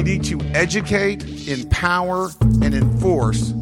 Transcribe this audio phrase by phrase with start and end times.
[0.00, 3.52] We need to educate, empower, and enforce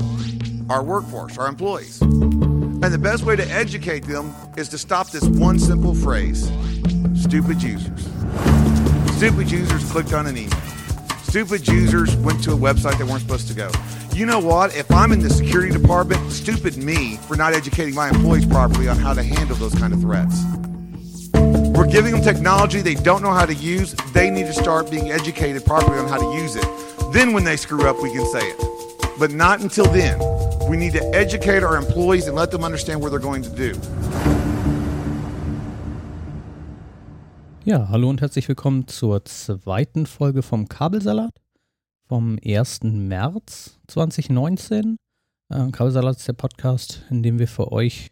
[0.71, 2.01] our workforce, our employees.
[2.01, 6.45] And the best way to educate them is to stop this one simple phrase
[7.17, 8.09] stupid users.
[9.17, 10.61] Stupid users clicked on an email.
[11.25, 13.69] Stupid users went to a website they weren't supposed to go.
[14.15, 14.77] You know what?
[14.77, 18.97] If I'm in the security department, stupid me for not educating my employees properly on
[18.97, 20.41] how to handle those kind of threats.
[21.79, 23.95] We're giving them technology they don't know how to use.
[24.13, 26.67] They need to start being educated properly on how to use it.
[27.13, 28.59] Then, when they screw up, we can say it.
[29.17, 30.19] But not until then.
[30.69, 33.79] We need to educate our employees and let them understand what they're going to do.
[37.65, 41.41] Ja, hallo und herzlich willkommen zur zweiten Folge vom Kabelsalat
[42.09, 42.81] vom 1.
[42.83, 44.97] März 2019.
[45.51, 48.11] Äh, Kabelsalat ist der Podcast, in dem wir für euch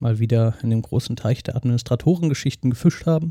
[0.00, 3.30] mal wieder in dem großen Teich der Administratorengeschichten gefischt haben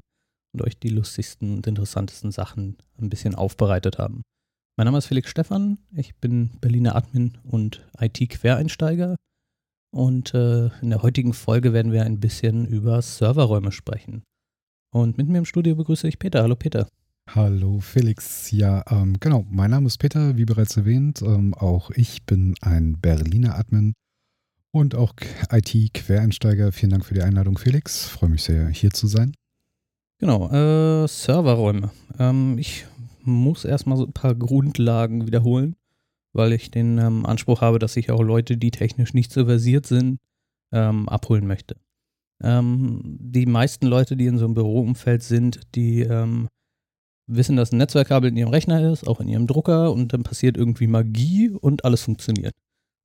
[0.53, 4.21] und euch die lustigsten und interessantesten Sachen ein bisschen aufbereitet haben.
[4.77, 9.15] Mein Name ist Felix Stephan, ich bin Berliner Admin und IT-Quereinsteiger
[9.91, 14.23] und äh, in der heutigen Folge werden wir ein bisschen über Serverräume sprechen.
[14.93, 16.43] Und mit mir im Studio begrüße ich Peter.
[16.43, 16.87] Hallo Peter.
[17.29, 18.51] Hallo Felix.
[18.51, 19.45] Ja, ähm, genau.
[19.49, 21.21] Mein Name ist Peter, wie bereits erwähnt.
[21.21, 23.93] Ähm, auch ich bin ein Berliner Admin
[24.71, 25.13] und auch
[25.51, 26.71] IT-Quereinsteiger.
[26.71, 28.07] Vielen Dank für die Einladung, Felix.
[28.07, 29.33] Freue mich sehr, hier zu sein.
[30.19, 31.91] Genau, äh, Serverräume.
[32.19, 32.85] Ähm, ich
[33.21, 35.75] muss erstmal so ein paar Grundlagen wiederholen,
[36.33, 39.85] weil ich den ähm, Anspruch habe, dass ich auch Leute, die technisch nicht so versiert
[39.85, 40.19] sind,
[40.71, 41.75] ähm, abholen möchte.
[42.41, 46.47] Ähm, die meisten Leute, die in so einem Büroumfeld sind, die ähm,
[47.27, 50.57] wissen, dass ein Netzwerkkabel in ihrem Rechner ist, auch in ihrem Drucker und dann passiert
[50.57, 52.53] irgendwie Magie und alles funktioniert.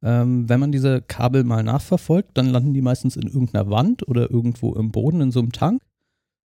[0.05, 4.31] Ähm, wenn man diese Kabel mal nachverfolgt, dann landen die meistens in irgendeiner Wand oder
[4.31, 5.83] irgendwo im Boden in so einem Tank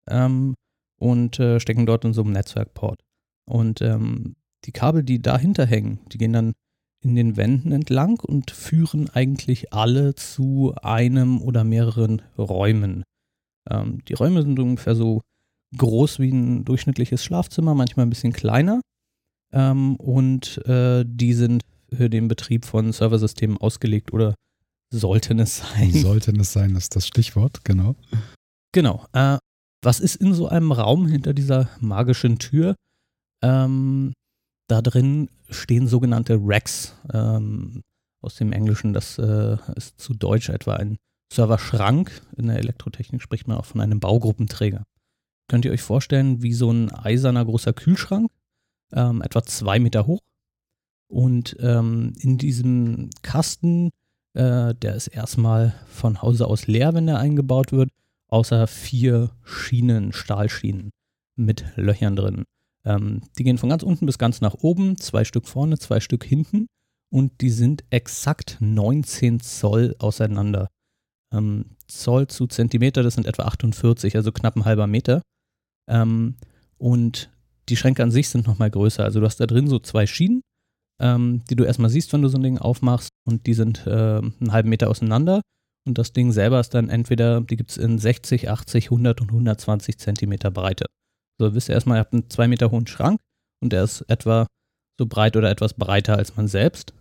[0.10, 0.56] ähm,
[1.00, 3.00] und äh, stecken dort in so einem Netzwerkport.
[3.46, 6.54] Und ähm, die Kabel, die dahinter hängen, die gehen dann
[7.04, 13.04] in den Wänden entlang und führen eigentlich alle zu einem oder mehreren Räumen.
[13.70, 15.22] Ähm, die Räume sind ungefähr so
[15.78, 18.82] groß wie ein durchschnittliches Schlafzimmer, manchmal ein bisschen kleiner.
[19.52, 21.64] Ähm, und äh, die sind
[21.96, 24.36] für den Betrieb von Serversystemen ausgelegt oder
[24.92, 25.92] sollten es sein.
[25.92, 27.96] Sollten es sein, ist das Stichwort, genau.
[28.74, 29.06] Genau.
[29.14, 29.38] Äh,
[29.84, 32.76] was ist in so einem Raum hinter dieser magischen Tür?
[33.44, 34.14] Ähm,
[34.70, 36.96] da drin stehen sogenannte Racks.
[37.14, 37.82] Ähm,
[38.22, 40.98] aus dem Englischen, das äh, ist zu Deutsch etwa ein
[41.32, 42.22] Serverschrank.
[42.38, 44.84] In der Elektrotechnik spricht man auch von einem Baugruppenträger.
[45.50, 48.32] Könnt ihr euch vorstellen, wie so ein eiserner großer Kühlschrank,
[48.94, 50.22] ähm, etwa zwei Meter hoch.
[51.14, 53.92] Und ähm, in diesem Kasten,
[54.34, 57.92] äh, der ist erstmal von Hause aus leer, wenn der eingebaut wird,
[58.30, 60.90] außer vier Schienen, Stahlschienen
[61.36, 62.46] mit Löchern drin.
[62.84, 66.24] Ähm, die gehen von ganz unten bis ganz nach oben, zwei Stück vorne, zwei Stück
[66.24, 66.66] hinten
[67.12, 70.68] und die sind exakt 19 Zoll auseinander.
[71.32, 75.22] Ähm, Zoll zu Zentimeter, das sind etwa 48, also knapp ein halber Meter.
[75.88, 76.38] Ähm,
[76.80, 77.30] und
[77.70, 79.04] die Schränke an sich sind nochmal größer.
[79.04, 80.42] Also du hast da drin so zwei Schienen,
[81.00, 84.20] ähm, die du erstmal siehst, wenn du so ein Ding aufmachst und die sind äh,
[84.20, 85.42] einen halben Meter auseinander.
[85.86, 89.30] Und das Ding selber ist dann entweder, die gibt es in 60, 80, 100 und
[89.30, 90.86] 120 Zentimeter Breite.
[91.40, 93.20] So wisst ihr erstmal, ihr habt einen zwei Meter hohen Schrank
[93.60, 94.48] und der ist etwa
[94.98, 96.94] so breit oder etwas breiter als man selbst.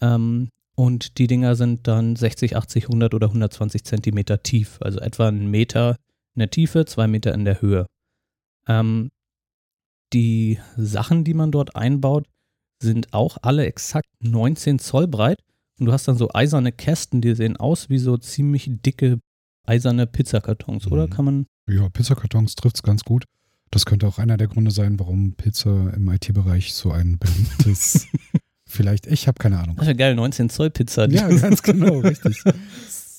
[0.00, 5.28] Ähm, und die Dinger sind dann 60, 80, 100 oder 120 Zentimeter tief, also etwa
[5.28, 5.96] einen Meter
[6.34, 7.86] in der Tiefe, zwei Meter in der Höhe.
[8.68, 9.10] Ähm,
[10.12, 12.26] die Sachen, die man dort einbaut,
[12.80, 15.40] sind auch alle exakt 19 Zoll breit.
[15.78, 19.20] Und du hast dann so eiserne Kästen, die sehen aus wie so ziemlich dicke
[19.68, 20.92] eiserne Pizzakartons, mhm.
[20.92, 21.46] oder kann man?
[21.68, 23.24] Ja, Pizzakartons trifft es ganz gut.
[23.70, 28.06] Das könnte auch einer der Gründe sein, warum Pizza im IT-Bereich so ein beliebtes.
[28.66, 29.76] Vielleicht, ich habe keine Ahnung.
[29.76, 31.08] Das ist ja geil, 19 Zoll Pizza.
[31.10, 32.42] Ja, ganz genau, richtig.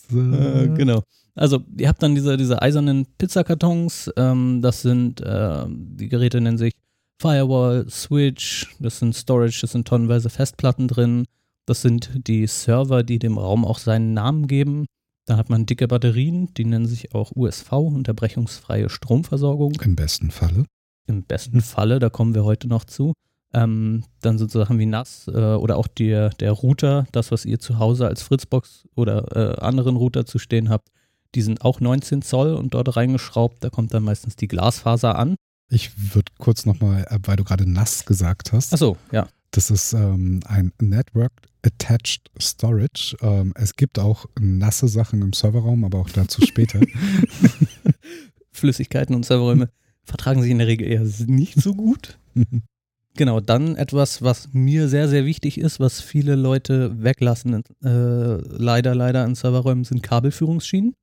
[0.10, 0.20] So.
[0.20, 1.04] Äh, genau.
[1.36, 4.12] Also, ihr habt dann diese, diese eisernen Pizzakartons.
[4.18, 6.74] Ähm, das sind, äh, die Geräte nennen sich
[7.22, 11.26] Firewall, Switch, das sind Storage, das sind tonnenweise Festplatten drin.
[11.66, 14.86] Das sind die Server, die dem Raum auch seinen Namen geben.
[15.26, 19.74] Da hat man dicke Batterien, die nennen sich auch USV, unterbrechungsfreie Stromversorgung.
[19.82, 20.66] Im besten Falle.
[21.08, 23.14] Im besten Falle, da kommen wir heute noch zu.
[23.54, 27.60] Ähm, dann so Sachen wie NAS äh, oder auch die, der Router, das, was ihr
[27.60, 30.90] zu Hause als Fritzbox oder äh, anderen Router zu stehen habt,
[31.36, 33.64] die sind auch 19 Zoll und dort reingeschraubt.
[33.64, 35.36] Da kommt dann meistens die Glasfaser an.
[35.70, 38.74] Ich würde kurz nochmal, äh, weil du gerade NAS gesagt hast.
[38.74, 39.28] Achso, ja.
[39.52, 41.32] Das ist ähm, ein Network
[41.64, 43.18] Attached Storage.
[43.22, 46.80] Ähm, es gibt auch nasse Sachen im Serverraum, aber auch dazu später.
[48.52, 49.70] Flüssigkeiten und Serverräume
[50.04, 52.20] vertragen sich in der Regel eher nicht so gut.
[53.16, 58.96] Genau, dann etwas, was mir sehr, sehr wichtig ist, was viele Leute weglassen, äh, leider,
[58.96, 60.94] leider in Serverräumen, sind Kabelführungsschienen.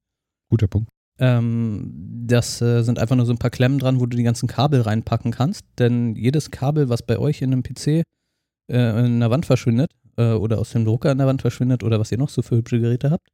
[0.48, 0.88] Guter Punkt.
[1.18, 1.92] Ähm,
[2.26, 4.82] das äh, sind einfach nur so ein paar Klemmen dran, wo du die ganzen Kabel
[4.82, 5.64] reinpacken kannst.
[5.78, 8.02] Denn jedes Kabel, was bei euch in einem PC
[8.68, 12.00] äh, in der Wand verschwindet äh, oder aus dem Drucker in der Wand verschwindet oder
[12.00, 13.28] was ihr noch so für hübsche Geräte habt,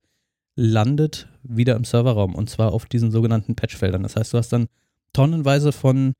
[0.57, 4.03] landet wieder im Serverraum und zwar auf diesen sogenannten Patchfeldern.
[4.03, 4.67] Das heißt, du hast dann
[5.13, 6.13] tonnenweise von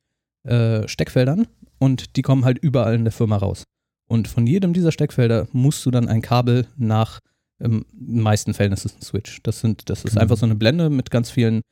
[0.45, 1.47] äh, Steckfeldern
[1.79, 3.65] und die kommen halt überall in der Firma raus.
[4.09, 7.21] Und von jedem dieser Steckfelder musst du dann ein Kabel nach,
[7.63, 9.41] im meisten Fällen ist es ein Switch.
[9.43, 10.23] Das, sind, das ist Genau.
[10.23, 11.63] einfach so eine Blende mit ganz vielen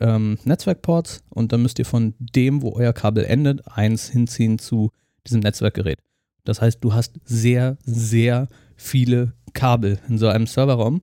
[0.00, 4.90] ähm, Netzwerkports und dann müsst ihr von dem, wo euer Kabel endet, eins hinziehen zu
[5.26, 6.00] diesem Netzwerkgerät.
[6.44, 11.02] Das heißt, du hast sehr, sehr viele Kabel in so einem Serverraum.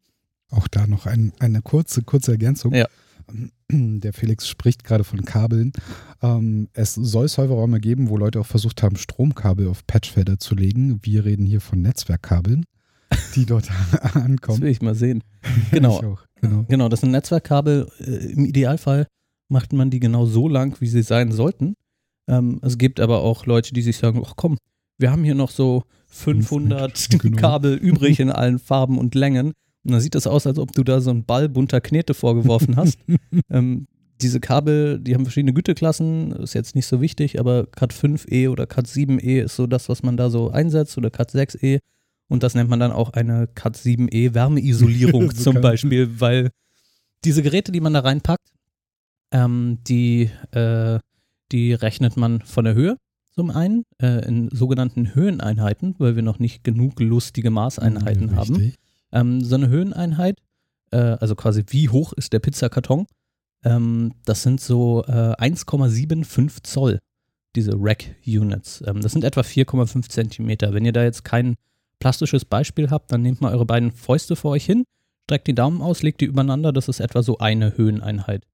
[0.49, 2.73] Auch da noch ein, eine kurze, kurze Ergänzung.
[2.73, 2.87] Ja.
[3.71, 5.71] Der Felix spricht gerade von Kabeln.
[6.21, 10.99] Ähm, es soll Serverräume geben, wo Leute auch versucht haben, Stromkabel auf Patchfelder zu legen.
[11.03, 12.65] Wir reden hier von Netzwerkkabeln,
[13.35, 14.61] die dort Das ankommen.
[14.61, 15.23] will ich mal sehen.
[15.71, 15.99] Genau.
[15.99, 16.65] Ich auch, genau.
[16.67, 17.87] Genau, das sind Netzwerkkabel.
[17.99, 19.07] Äh, Im Idealfall
[19.49, 21.75] macht man die genau so lang, wie sie sein sollten.
[22.27, 24.57] Ähm, es gibt aber auch Leute, die sich sagen, ach komm,
[24.97, 27.37] wir haben hier noch so 500 Genau.
[27.37, 29.47] Kabel übrig in allen Farben und Längen.
[29.83, 32.75] Und dann sieht das aus, als ob du da so einen Ball bunter Knete vorgeworfen
[32.75, 32.97] hast.
[33.51, 33.85] ähm,
[34.21, 38.65] diese Kabel, die haben verschiedene Güteklassen, ist jetzt nicht so wichtig, aber Cat 5e oder
[38.65, 41.79] Cat 7e ist so das, was man da so einsetzt oder Cat 6e.
[42.27, 46.49] Und das nennt man dann auch eine Cat 7e Wärmeisolierung So zum Beispiel, weil
[47.23, 48.47] diese Geräte, die man da reinpackt,
[49.31, 50.99] ähm, die, äh,
[51.51, 52.97] die rechnet man von der Höhe
[53.35, 58.55] zum einen äh, in sogenannten Höheneinheiten, weil wir noch nicht genug lustige Maßeinheiten haben.
[58.55, 58.75] Richtig.
[59.11, 60.39] Ähm, so eine Höheneinheit,
[60.91, 63.05] äh, also quasi wie hoch ist der Pizzakarton,
[63.63, 66.99] ähm, das sind so äh, 1,75 Zoll,
[67.55, 68.83] diese Rack-Units.
[68.87, 70.73] Ähm, das sind etwa 4,5 Zentimeter.
[70.73, 71.55] Wenn ihr da jetzt kein
[71.99, 74.83] plastisches Beispiel habt, dann nehmt mal eure beiden Fäuste vor euch hin,
[75.25, 78.45] streckt die Daumen aus, legt die übereinander, das ist etwa so eine Höheneinheit.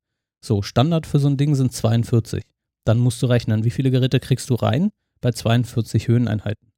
[0.43, 2.43] So, Standard für so ein Ding sind 42.
[2.85, 4.91] Dann musst du rechnen, wie viele Geräte kriegst du rein
[5.21, 6.71] bei 42 Höheneinheiten.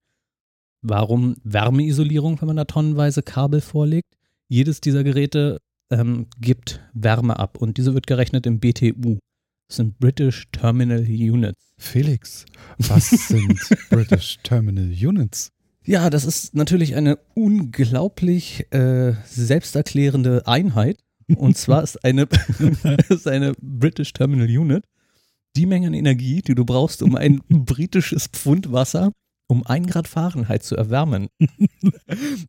[0.81, 4.17] Warum Wärmeisolierung, wenn man da tonnenweise Kabel vorlegt?
[4.49, 9.19] Jedes dieser Geräte ähm, gibt Wärme ab und diese wird gerechnet im BTU.
[9.69, 11.73] Das sind British Terminal Units.
[11.77, 12.45] Felix,
[12.77, 13.57] was sind
[13.89, 15.52] British Terminal Units?
[15.85, 20.99] Ja, das ist natürlich eine unglaublich äh, selbsterklärende Einheit.
[21.35, 22.27] Und zwar ist eine,
[23.09, 24.85] ist eine British Terminal Unit
[25.55, 29.11] die Menge an Energie, die du brauchst, um ein britisches Pfund Wasser
[29.47, 31.27] um ein Grad Fahrenheit zu erwärmen.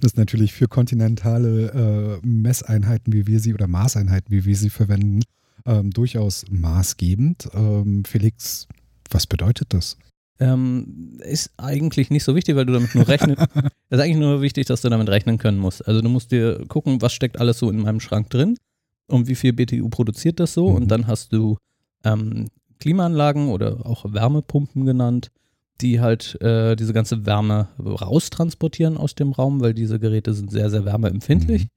[0.00, 4.70] Das ist natürlich für kontinentale äh, Messeinheiten, wie wir sie oder Maßeinheiten, wie wir sie
[4.70, 5.22] verwenden,
[5.66, 7.50] ähm, durchaus maßgebend.
[7.52, 8.68] Ähm, Felix,
[9.10, 9.98] was bedeutet das?
[10.40, 13.36] Ähm, ist eigentlich nicht so wichtig, weil du damit nur rechnen.
[13.90, 15.86] ist eigentlich nur wichtig, dass du damit rechnen können musst.
[15.86, 18.56] Also du musst dir gucken, was steckt alles so in meinem Schrank drin
[19.06, 20.70] und wie viel BTU produziert das so.
[20.70, 20.76] Mhm.
[20.76, 21.56] Und dann hast du
[22.04, 22.48] ähm,
[22.80, 25.30] Klimaanlagen oder auch Wärmepumpen genannt,
[25.80, 30.70] die halt äh, diese ganze Wärme raustransportieren aus dem Raum, weil diese Geräte sind sehr,
[30.70, 31.64] sehr wärmeempfindlich.
[31.64, 31.68] Mhm.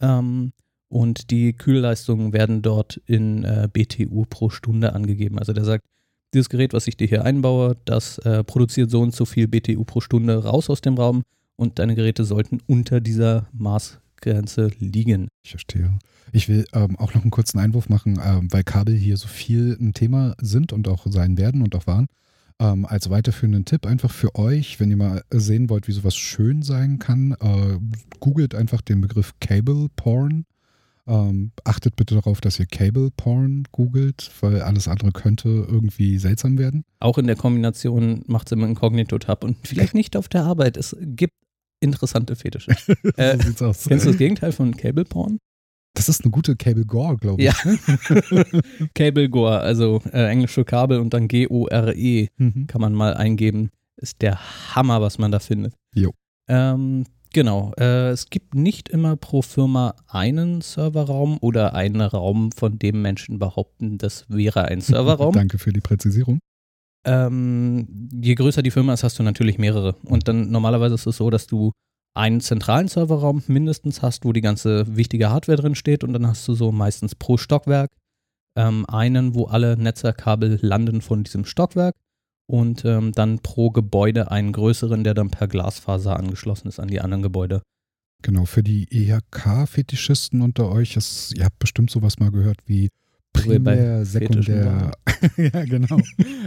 [0.00, 0.52] Ähm,
[0.88, 5.38] und die Kühlleistungen werden dort in äh, BTU pro Stunde angegeben.
[5.38, 5.84] Also der sagt,
[6.34, 9.84] dieses Gerät, was ich dir hier einbaue, das äh, produziert so und so viel BTU
[9.84, 11.22] pro Stunde raus aus dem Raum
[11.56, 15.28] und deine Geräte sollten unter dieser Maßgrenze liegen.
[15.44, 15.98] Ich verstehe.
[16.32, 19.76] Ich will ähm, auch noch einen kurzen Einwurf machen, ähm, weil Kabel hier so viel
[19.78, 22.06] ein Thema sind und auch sein werden und auch waren.
[22.58, 26.62] Ähm, als weiterführenden Tipp einfach für euch, wenn ihr mal sehen wollt, wie sowas schön
[26.62, 27.78] sein kann, äh,
[28.20, 30.44] googelt einfach den Begriff Cable Porn.
[31.06, 36.58] Ähm, achtet bitte darauf, dass ihr Cable Porn googelt, weil alles andere könnte irgendwie seltsam
[36.58, 36.84] werden.
[37.00, 40.76] Auch in der Kombination macht es immer Inkognito-Tab und vielleicht nicht auf der Arbeit.
[40.76, 41.34] Es gibt
[41.80, 42.70] interessante Fetische.
[43.16, 43.84] Äh, so sieht's aus.
[43.88, 45.38] Kennst du das Gegenteil von Cable Porn?
[45.94, 47.48] Das ist eine gute Cable Gore, glaube ich.
[47.48, 47.54] Ja.
[48.94, 52.66] Cable Gore, also äh, Englisch für Kabel und dann G-O-R-E Mhm.
[52.66, 53.70] kann man mal eingeben.
[53.96, 54.38] Ist der
[54.74, 55.74] Hammer, was man da findet.
[55.94, 56.12] Jo.
[56.48, 57.72] Ähm, genau.
[57.78, 63.38] Äh, es gibt nicht immer pro Firma einen Serverraum oder einen Raum, von dem Menschen
[63.38, 65.34] behaupten, das wäre ein Serverraum.
[65.34, 66.38] Danke für die Präzisierung.
[67.04, 69.96] ähm, je größer die Firma ist, hast du natürlich mehrere.
[70.04, 71.72] Und dann normalerweise ist es so, dass du
[72.14, 76.46] einen zentralen Serverraum mindestens hast, wo die ganze wichtige Hardware drin steht und dann hast
[76.46, 77.90] du so meistens pro Stockwerk
[78.56, 81.94] ähm, einen, wo alle Netzwerkkabel landen von diesem Stockwerk
[82.52, 87.00] und ähm, dann pro Gebäude einen größeren, der dann per Glasfaser angeschlossen ist an die
[87.00, 87.62] anderen Gebäude.
[88.20, 92.90] Genau, für die EHK-Fetischisten unter euch, es, ihr habt bestimmt sowas mal gehört wie
[93.32, 94.92] bei primär, sekundär.
[95.38, 95.98] ja, genau.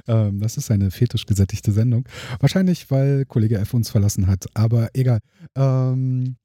[0.08, 2.08] ähm, das ist eine fetisch gesättigte Sendung.
[2.40, 5.22] Wahrscheinlich, weil Kollege F uns verlassen hat, aber egal.
[5.56, 6.36] Ähm,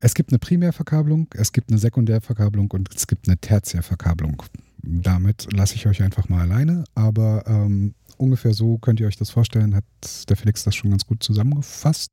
[0.00, 4.42] es gibt eine Primärverkabelung, es gibt eine Sekundärverkabelung und es gibt eine Tertiärverkabelung.
[4.86, 9.30] Damit lasse ich euch einfach mal alleine, aber ähm, ungefähr so könnt ihr euch das
[9.30, 9.84] vorstellen, hat
[10.28, 12.12] der Felix das schon ganz gut zusammengefasst.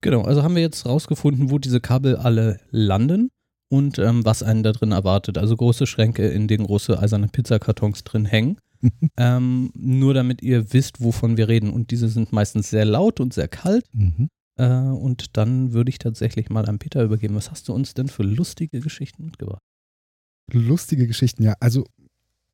[0.00, 3.30] Genau, also haben wir jetzt rausgefunden, wo diese Kabel alle landen
[3.68, 5.38] und ähm, was einen da drin erwartet.
[5.38, 8.58] Also große Schränke, in denen große eiserne Pizzakartons drin hängen.
[9.16, 11.70] ähm, nur damit ihr wisst, wovon wir reden.
[11.70, 13.84] Und diese sind meistens sehr laut und sehr kalt.
[13.92, 14.28] Mhm.
[14.56, 17.34] Äh, und dann würde ich tatsächlich mal an Peter übergeben.
[17.34, 19.62] Was hast du uns denn für lustige Geschichten mitgebracht?
[20.52, 21.54] Lustige Geschichten, ja.
[21.60, 21.86] Also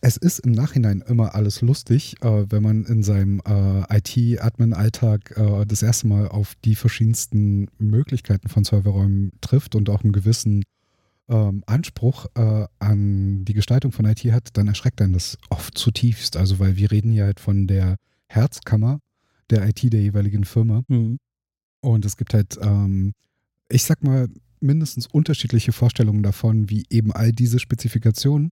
[0.01, 5.65] es ist im Nachhinein immer alles lustig, äh, wenn man in seinem äh, IT-Admin-Alltag äh,
[5.65, 10.65] das erste Mal auf die verschiedensten Möglichkeiten von Serverräumen trifft und auch einen gewissen
[11.29, 16.37] ähm, Anspruch äh, an die Gestaltung von IT hat, dann erschreckt einen das oft zutiefst.
[16.37, 17.97] Also weil wir reden hier halt von der
[18.27, 18.99] Herzkammer
[19.51, 20.83] der IT der jeweiligen Firma.
[20.89, 23.13] Und es gibt halt, ähm,
[23.69, 24.29] ich sag mal,
[24.63, 28.51] mindestens unterschiedliche Vorstellungen davon, wie eben all diese Spezifikationen,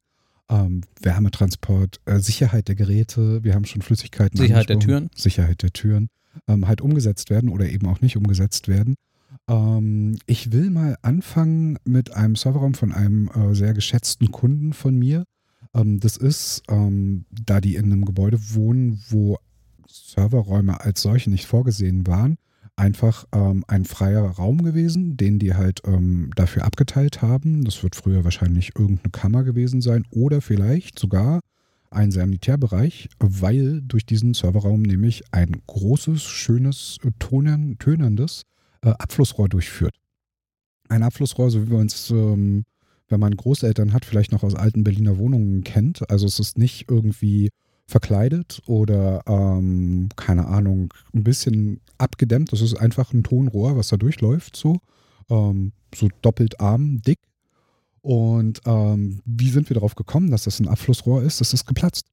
[0.48, 5.10] ähm, Wärmetransport, äh, Sicherheit der Geräte, wir haben schon Flüssigkeiten Sicherheit der Türen.
[5.14, 6.08] Sicherheit der Türen,
[6.48, 8.96] ähm, halt umgesetzt werden oder eben auch nicht umgesetzt werden.
[9.48, 14.98] Ähm, ich will mal anfangen mit einem Serverraum von einem äh, sehr geschätzten Kunden von
[14.98, 15.24] mir.
[15.74, 19.38] Ähm, das ist, ähm, da die in einem Gebäude wohnen, wo
[19.86, 22.36] Serverräume als solche nicht vorgesehen waren,
[22.76, 27.64] einfach ähm, ein freier Raum gewesen, den die halt ähm, dafür abgeteilt haben.
[27.64, 31.40] Das wird früher wahrscheinlich irgendeine Kammer gewesen sein oder vielleicht sogar
[31.90, 38.44] ein Sanitärbereich, weil durch diesen Serverraum nämlich ein großes, schönes, äh, tonern, tönerndes
[38.82, 39.96] äh, Abflussrohr durchführt.
[40.88, 42.64] Ein Abflussrohr, so wie man es, ähm,
[43.08, 46.08] wenn man Großeltern hat, vielleicht noch aus alten Berliner Wohnungen kennt.
[46.10, 47.50] Also es ist nicht irgendwie
[47.90, 52.52] verkleidet oder, ähm, keine Ahnung, ein bisschen abgedämmt.
[52.52, 54.78] Das ist einfach ein Tonrohr, was da durchläuft, so.
[55.28, 57.18] Ähm, so doppelt arm, dick.
[58.02, 61.40] Und ähm, wie sind wir darauf gekommen, dass das ein Abflussrohr ist?
[61.40, 62.06] Das ist geplatzt.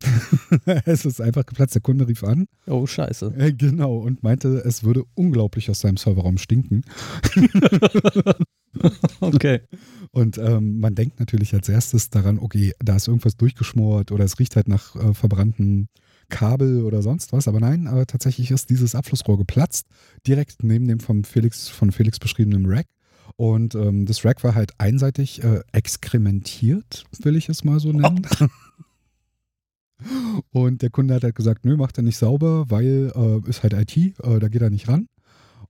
[0.84, 1.74] es ist einfach geplatzt.
[1.74, 3.34] Der Kunde rief an, Oh, scheiße.
[3.36, 6.82] äh, genau, und meinte, es würde unglaublich aus seinem Serverraum stinken.
[9.20, 9.60] Okay.
[10.12, 14.38] Und ähm, man denkt natürlich als erstes daran, okay, da ist irgendwas durchgeschmort oder es
[14.38, 15.88] riecht halt nach äh, verbrannten
[16.28, 17.48] Kabel oder sonst was.
[17.48, 19.86] Aber nein, aber tatsächlich ist dieses Abflussrohr geplatzt,
[20.26, 22.86] direkt neben dem vom Felix, von Felix beschriebenen Rack.
[23.36, 28.22] Und ähm, das Rack war halt einseitig äh, exkrementiert, will ich es mal so nennen.
[30.50, 33.72] Und der Kunde hat halt gesagt, nö, macht er nicht sauber, weil äh, ist halt
[33.72, 35.08] IT, äh, da geht er nicht ran.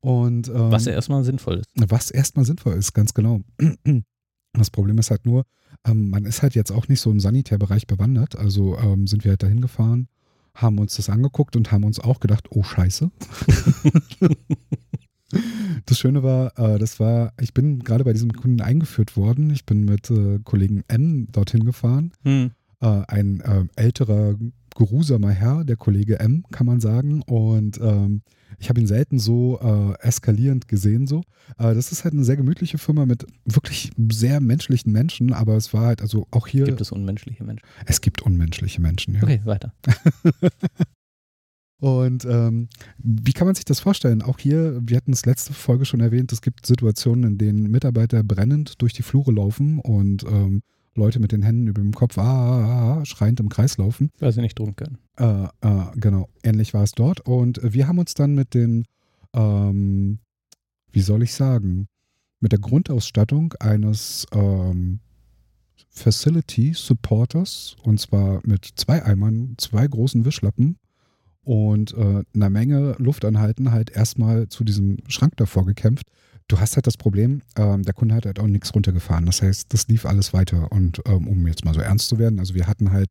[0.00, 1.68] Und, ähm, Was ja erstmal sinnvoll ist.
[1.74, 3.40] was erstmal sinnvoll ist, ganz genau.
[4.54, 5.44] Das Problem ist halt nur,
[5.86, 8.36] ähm, man ist halt jetzt auch nicht so im Sanitärbereich bewandert.
[8.36, 10.08] Also ähm, sind wir halt dahin gefahren,
[10.54, 13.10] haben uns das angeguckt und haben uns auch gedacht, oh Scheiße.
[15.86, 19.50] das Schöne war, äh, das war, ich bin gerade bei diesem Kunden eingeführt worden.
[19.50, 22.12] Ich bin mit äh, Kollegen M dorthin gefahren.
[22.24, 22.50] Hm.
[22.80, 24.36] Äh, ein äh, älterer,
[24.76, 27.22] geruhsamer Herr, der Kollege M, kann man sagen.
[27.22, 28.22] Und ähm,
[28.58, 31.06] ich habe ihn selten so äh, eskalierend gesehen.
[31.06, 31.22] So.
[31.58, 35.74] Äh, das ist halt eine sehr gemütliche Firma mit wirklich sehr menschlichen Menschen, aber es
[35.74, 37.66] war halt, also auch hier, Gibt es unmenschliche Menschen?
[37.86, 39.14] es gibt unmenschliche Menschen.
[39.14, 39.22] Ja.
[39.22, 39.74] Okay, weiter.
[41.80, 42.68] Und ähm,
[42.98, 44.22] wie kann man sich das vorstellen?
[44.22, 48.24] Auch hier, wir hatten es letzte Folge schon erwähnt, es gibt Situationen, in denen Mitarbeiter
[48.24, 50.62] brennend durch die Flure laufen und ähm,
[50.98, 54.10] Leute mit den Händen über dem Kopf ah, ah, ah, schreiend im Kreis laufen.
[54.18, 54.98] Weil sie nicht drum können.
[55.16, 57.20] Äh, äh, genau, ähnlich war es dort.
[57.20, 58.84] Und wir haben uns dann mit den,
[59.32, 60.18] ähm,
[60.92, 61.88] wie soll ich sagen,
[62.40, 65.00] mit der Grundausstattung eines ähm,
[65.88, 70.76] Facility Supporters, und zwar mit zwei Eimern, zwei großen Wischlappen
[71.42, 76.08] und äh, einer Menge Luftanhalten halt erstmal zu diesem Schrank davor gekämpft.
[76.48, 79.26] Du hast halt das Problem, ähm, der Kunde hat halt auch nichts runtergefahren.
[79.26, 80.72] Das heißt, das lief alles weiter.
[80.72, 83.10] Und ähm, um jetzt mal so ernst zu werden, also wir hatten halt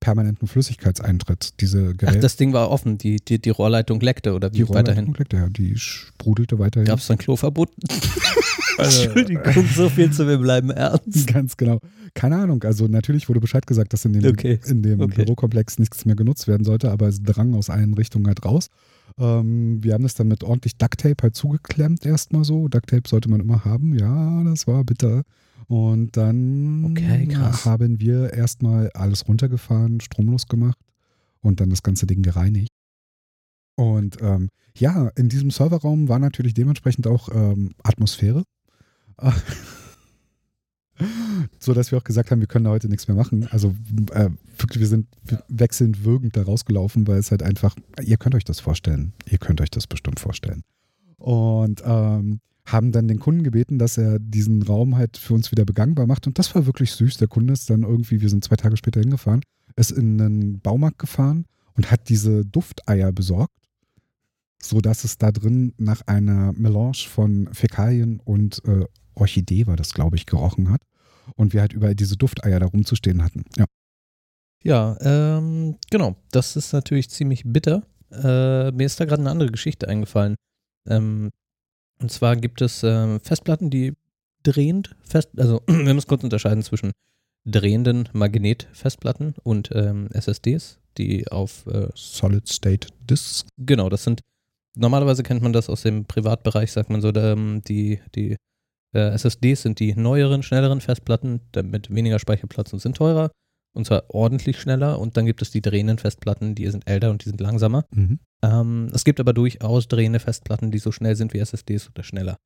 [0.00, 1.60] permanenten Flüssigkeitseintritt.
[1.60, 2.98] Diese Ach, Geräte, das Ding war offen.
[2.98, 5.04] Die, die, die Rohrleitung leckte oder wie die weiterhin.
[5.06, 6.86] Rohrleitung leckte, ja, die sprudelte weiterhin.
[6.86, 7.68] Gab es dann Kloverbot?
[8.78, 11.26] Entschuldigung, so viel zu wir bleiben ernst.
[11.26, 11.80] Ganz genau.
[12.14, 12.62] Keine Ahnung.
[12.62, 14.60] Also natürlich wurde Bescheid gesagt, dass in dem, Okay.
[14.66, 15.24] in dem Okay.
[15.24, 18.68] Bürokomplex nichts mehr genutzt werden sollte, aber es drang aus allen Richtungen halt raus.
[19.18, 22.68] Ähm, wir haben das dann mit ordentlich Ducktape halt zugeklemmt erstmal so.
[22.68, 23.98] Ducktape sollte man immer haben.
[23.98, 25.22] Ja, das war bitter.
[25.66, 27.28] Und dann Okay,
[27.64, 30.78] haben wir erstmal alles runtergefahren, stromlos gemacht
[31.42, 32.70] und dann das ganze Ding gereinigt.
[33.76, 38.44] Und ähm, ja, in diesem Serverraum war natürlich dementsprechend auch ähm, Atmosphäre.
[41.58, 43.48] so dass wir auch gesagt haben, wir können da heute nichts mehr machen.
[43.50, 43.74] Also
[44.12, 45.06] äh, wirklich, wir sind
[45.48, 49.12] wechselnd würgend da rausgelaufen, weil es halt einfach, ihr könnt euch das vorstellen.
[49.30, 50.62] Ihr könnt euch das bestimmt vorstellen.
[51.16, 52.40] Und ähm,
[52.72, 56.26] haben dann den Kunden gebeten, dass er diesen Raum halt für uns wieder begangbar macht.
[56.26, 57.16] Und das war wirklich süß.
[57.16, 59.42] Der Kunde ist dann irgendwie, wir sind zwei Tage später hingefahren,
[59.76, 63.54] ist in einen Baumarkt gefahren und hat diese Dufteier besorgt,
[64.60, 68.84] sodass es da drin nach einer Melange von Fäkalien und äh,
[69.18, 70.82] Orchidee war das, glaube ich, gerochen hat.
[71.36, 73.44] Und wir halt überall diese Dufteier da rumzustehen hatten.
[73.56, 73.66] Ja.
[74.64, 76.16] Ja, ähm, genau.
[76.30, 77.82] Das ist natürlich ziemlich bitter.
[78.10, 80.36] Äh, mir ist da gerade eine andere Geschichte eingefallen.
[80.88, 81.30] Ähm,
[82.00, 83.94] und zwar gibt es äh, Festplatten, die
[84.42, 86.92] drehend fest, also wir müssen kurz unterscheiden zwischen
[87.44, 93.46] drehenden Magnetfestplatten und ähm, SSDs, die auf äh, Solid State Disks.
[93.58, 94.22] Genau, das sind
[94.78, 98.36] normalerweise kennt man das aus dem Privatbereich, sagt man so, da, ähm, die, die
[98.94, 103.30] äh, SSDs sind die neueren, schnelleren Festplatten, mit weniger Speicherplatz und sind teurer
[103.78, 104.98] und zwar ordentlich schneller.
[104.98, 107.84] Und dann gibt es die drehenden Festplatten, die sind älter und die sind langsamer.
[107.90, 108.18] Mhm.
[108.42, 112.36] Ähm, es gibt aber durchaus drehende Festplatten, die so schnell sind wie SSDs oder schneller.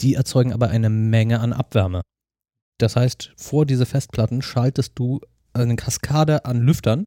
[0.00, 2.02] Die erzeugen aber eine Menge an Abwärme.
[2.78, 5.20] Das heißt, vor diese Festplatten schaltest du
[5.52, 7.04] eine Kaskade an Lüftern,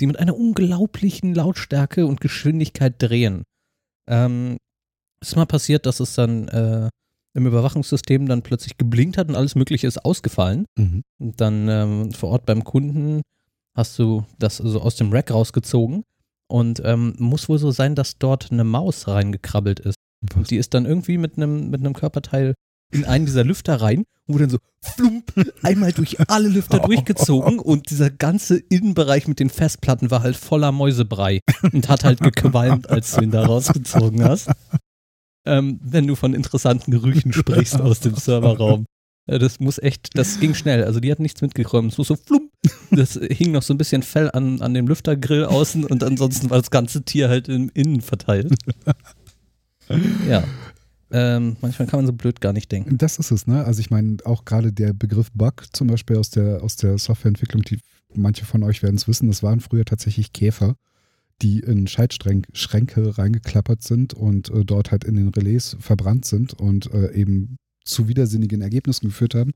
[0.00, 3.44] die mit einer unglaublichen Lautstärke und Geschwindigkeit drehen.
[4.08, 4.56] Ähm,
[5.20, 6.88] es ist mal passiert, dass es dann äh,
[7.34, 10.66] im Überwachungssystem dann plötzlich geblinkt hat und alles Mögliche ist ausgefallen.
[10.76, 11.02] Mhm.
[11.18, 13.22] Und dann ähm, vor Ort beim Kunden
[13.74, 16.04] hast du das so also aus dem Rack rausgezogen
[16.48, 19.96] und ähm, muss wohl so sein, dass dort eine Maus reingekrabbelt ist.
[20.22, 20.36] Was?
[20.36, 22.54] Und die ist dann irgendwie mit einem mit einem Körperteil
[22.92, 25.32] in einen dieser Lüfter rein und wurde dann so flump
[25.62, 30.72] einmal durch alle Lüfter durchgezogen und dieser ganze Innenbereich mit den Festplatten war halt voller
[30.72, 31.40] Mäusebrei
[31.72, 34.50] und hat halt gequalmt, als du ihn da rausgezogen hast
[35.50, 38.86] ähm, wenn du von interessanten Gerüchen sprichst aus dem Serverraum.
[39.26, 40.84] Äh, das muss echt, das ging schnell.
[40.84, 41.90] Also die hat nichts mitgekommen.
[41.90, 42.50] So, so flump.
[42.90, 46.58] Das hing noch so ein bisschen Fell an, an dem Lüftergrill außen und ansonsten war
[46.58, 48.52] das ganze Tier halt im Innen verteilt.
[50.28, 50.44] ja.
[51.12, 52.96] Ähm, manchmal kann man so blöd gar nicht denken.
[52.98, 53.64] Das ist es, ne?
[53.64, 57.62] Also ich meine, auch gerade der Begriff Bug zum Beispiel aus der, aus der Softwareentwicklung,
[57.62, 57.80] die
[58.14, 60.76] manche von euch werden es wissen, das waren früher tatsächlich Käfer
[61.42, 66.92] die in Schaltschränke reingeklappert sind und äh, dort halt in den Relais verbrannt sind und
[66.92, 69.52] äh, eben zu widersinnigen Ergebnissen geführt haben.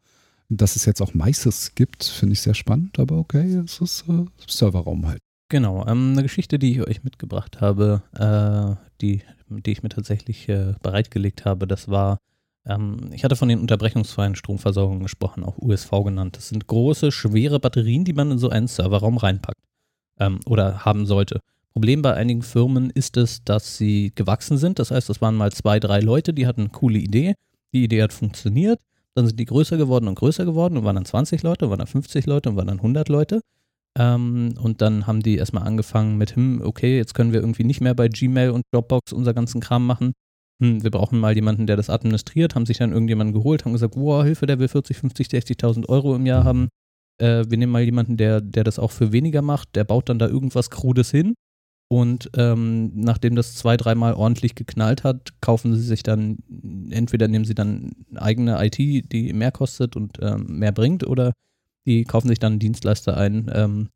[0.49, 4.25] Dass es jetzt auch Meises gibt, finde ich sehr spannend, aber okay, es ist äh,
[4.47, 5.21] Serverraum halt.
[5.49, 10.49] Genau, ähm, eine Geschichte, die ich euch mitgebracht habe, äh, die, die ich mir tatsächlich
[10.49, 12.19] äh, bereitgelegt habe, das war,
[12.67, 16.37] ähm, ich hatte von den unterbrechungsfreien Stromversorgungen gesprochen, auch USV genannt.
[16.37, 19.61] Das sind große, schwere Batterien, die man in so einen Serverraum reinpackt
[20.19, 21.41] ähm, oder haben sollte.
[21.75, 24.79] Problem bei einigen Firmen ist es, dass sie gewachsen sind.
[24.79, 27.35] Das heißt, das waren mal zwei, drei Leute, die hatten eine coole Idee.
[27.73, 28.81] Die Idee hat funktioniert.
[29.15, 31.89] Dann sind die größer geworden und größer geworden und waren dann 20 Leute, waren dann
[31.89, 33.41] 50 Leute und waren dann 100 Leute.
[33.99, 37.81] Ähm, und dann haben die erstmal angefangen mit, hm, okay, jetzt können wir irgendwie nicht
[37.81, 40.13] mehr bei Gmail und Dropbox unser ganzen Kram machen.
[40.63, 42.55] Hm, wir brauchen mal jemanden, der das administriert.
[42.55, 46.15] Haben sich dann irgendjemanden geholt, haben gesagt, wow, Hilfe, der will 40, 50, 60.000 Euro
[46.15, 46.69] im Jahr haben.
[47.19, 49.75] Äh, wir nehmen mal jemanden, der, der das auch für weniger macht.
[49.75, 51.35] Der baut dann da irgendwas Krudes hin
[51.89, 56.39] und ähm, nachdem das zwei, dreimal ordentlich geknallt hat, kaufen sie sich dann,
[56.91, 61.33] entweder nehmen sie dann eigene IT, die mehr kostet und ähm, mehr bringt, oder
[61.87, 63.51] die kaufen sich dann einen Dienstleister ein.
[63.55, 63.91] Ähm,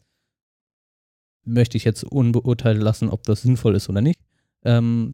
[1.45, 4.21] möchte ich jetzt unbeurteilt lassen, ob das sinnvoll ist oder nicht.
[4.65, 5.13] Ähm,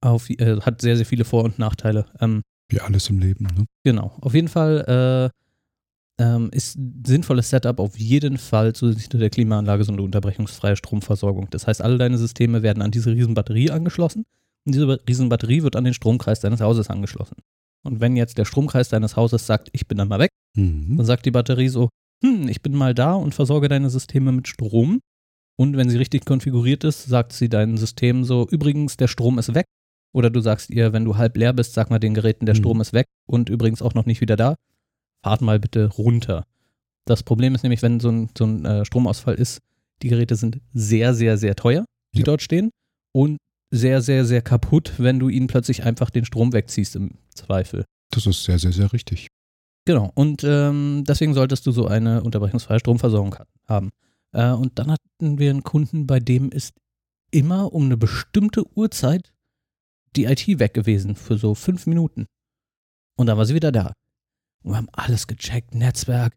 [0.00, 2.06] auf, äh, hat sehr, sehr viele Vor- und Nachteile.
[2.20, 3.66] Ähm, Wie alles im Leben, ne?
[3.84, 4.16] Genau.
[4.20, 5.41] Auf jeden Fall äh,
[6.22, 10.76] ähm, ist ein sinnvolles Setup auf jeden Fall zusätzlich zu der Klimaanlage so eine unterbrechungsfreie
[10.76, 11.48] Stromversorgung.
[11.50, 14.24] Das heißt, alle deine Systeme werden an diese riesen Batterie angeschlossen
[14.64, 17.36] und diese riesen Batterie wird an den Stromkreis deines Hauses angeschlossen.
[17.82, 20.96] Und wenn jetzt der Stromkreis deines Hauses sagt, ich bin dann mal weg, mhm.
[20.96, 21.88] dann sagt die Batterie so,
[22.22, 25.00] hm, ich bin mal da und versorge deine Systeme mit Strom.
[25.56, 29.54] Und wenn sie richtig konfiguriert ist, sagt sie deinem System so, übrigens, der Strom ist
[29.54, 29.66] weg.
[30.14, 32.60] Oder du sagst ihr, wenn du halb leer bist, sag mal den Geräten, der mhm.
[32.60, 34.54] Strom ist weg und übrigens auch noch nicht wieder da
[35.22, 36.44] fahrt mal bitte runter.
[37.04, 39.60] Das Problem ist nämlich, wenn so ein, so ein äh, Stromausfall ist,
[40.02, 42.24] die Geräte sind sehr, sehr, sehr teuer, die ja.
[42.24, 42.70] dort stehen
[43.12, 43.38] und
[43.70, 47.84] sehr, sehr, sehr kaputt, wenn du ihnen plötzlich einfach den Strom wegziehst im Zweifel.
[48.10, 49.28] Das ist sehr, sehr, sehr richtig.
[49.84, 53.90] Genau, und ähm, deswegen solltest du so eine unterbrechungsfreie Stromversorgung haben.
[54.32, 56.74] Äh, und dann hatten wir einen Kunden, bei dem ist
[57.30, 59.32] immer um eine bestimmte Uhrzeit
[60.14, 62.26] die IT weg gewesen für so fünf Minuten.
[63.16, 63.92] Und dann war sie wieder da.
[64.62, 66.36] Und wir haben alles gecheckt, Netzwerk,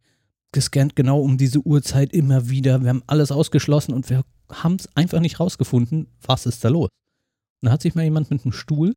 [0.52, 2.82] gescannt genau um diese Uhrzeit immer wieder.
[2.82, 6.90] Wir haben alles ausgeschlossen und wir haben es einfach nicht rausgefunden, was ist da los.
[7.62, 8.94] Und da hat sich mal jemand mit einem Stuhl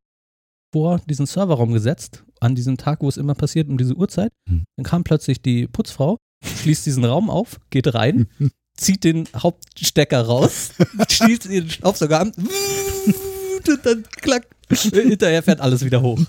[0.71, 4.31] vor diesen Serverraum gesetzt, an diesem Tag, wo es immer passiert, um diese Uhrzeit.
[4.47, 4.63] Hm.
[4.77, 8.27] Dann kam plötzlich die Putzfrau, schließt diesen Raum auf, geht rein,
[8.77, 10.71] zieht den Hauptstecker raus,
[11.09, 16.19] schließt den Staubsauger an und dann klack, hinterher fährt alles wieder hoch.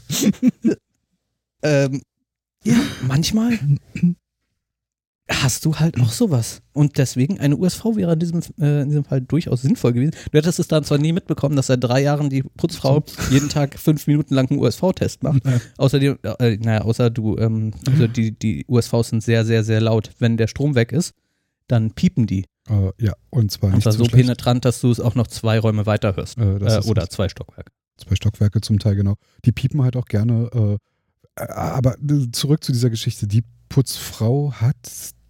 [1.62, 2.02] ähm,
[2.64, 3.58] ja, manchmal
[5.32, 6.60] hast du halt auch sowas.
[6.72, 10.10] Und deswegen eine USV wäre in diesem, äh, in diesem Fall durchaus sinnvoll gewesen.
[10.32, 13.78] Du hättest es dann zwar nie mitbekommen, dass seit drei Jahren die Putzfrau jeden Tag
[13.78, 15.46] fünf Minuten lang einen USV-Test macht.
[15.46, 15.60] Ja.
[15.78, 20.10] Außerdem, äh, naja, außer du, ähm, also die, die USVs sind sehr, sehr, sehr laut.
[20.18, 21.14] Wenn der Strom weg ist,
[21.68, 22.46] dann piepen die.
[22.68, 24.16] Äh, ja, und zwar Und nicht zwar so schlecht.
[24.16, 26.38] penetrant, dass du es auch noch zwei Räume weiter hörst.
[26.38, 27.70] Äh, Äh, oder zwei Stockwerke.
[27.98, 29.14] zwei Stockwerke zum Teil, genau.
[29.44, 30.76] Die piepen halt auch gerne.
[31.48, 31.96] Aber
[32.32, 33.26] zurück zu dieser Geschichte.
[33.26, 34.76] Die Putzfrau hat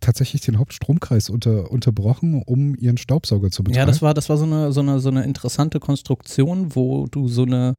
[0.00, 3.78] tatsächlich den Hauptstromkreis unter, unterbrochen, um ihren Staubsauger zu betreiben.
[3.80, 7.28] Ja, das war, das war so eine, so eine, so eine interessante Konstruktion, wo du
[7.28, 7.74] so eine,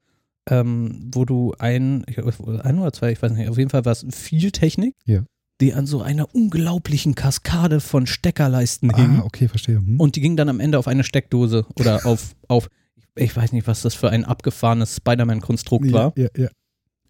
[0.49, 4.05] ähm, wo du ein, ein oder zwei, ich weiß nicht, auf jeden Fall war es
[4.11, 5.23] viel Technik, Ja.
[5.61, 9.19] die an so einer unglaublichen Kaskade von Steckerleisten hing.
[9.19, 9.77] Ah, okay, verstehe.
[9.77, 9.99] Hm.
[9.99, 12.69] Und die ging dann am Ende auf eine Steckdose oder auf, auf,
[13.15, 16.13] ich weiß nicht, was das für ein abgefahrenes Spider-Man-Konstrukt war.
[16.15, 16.49] ja, ja, ja.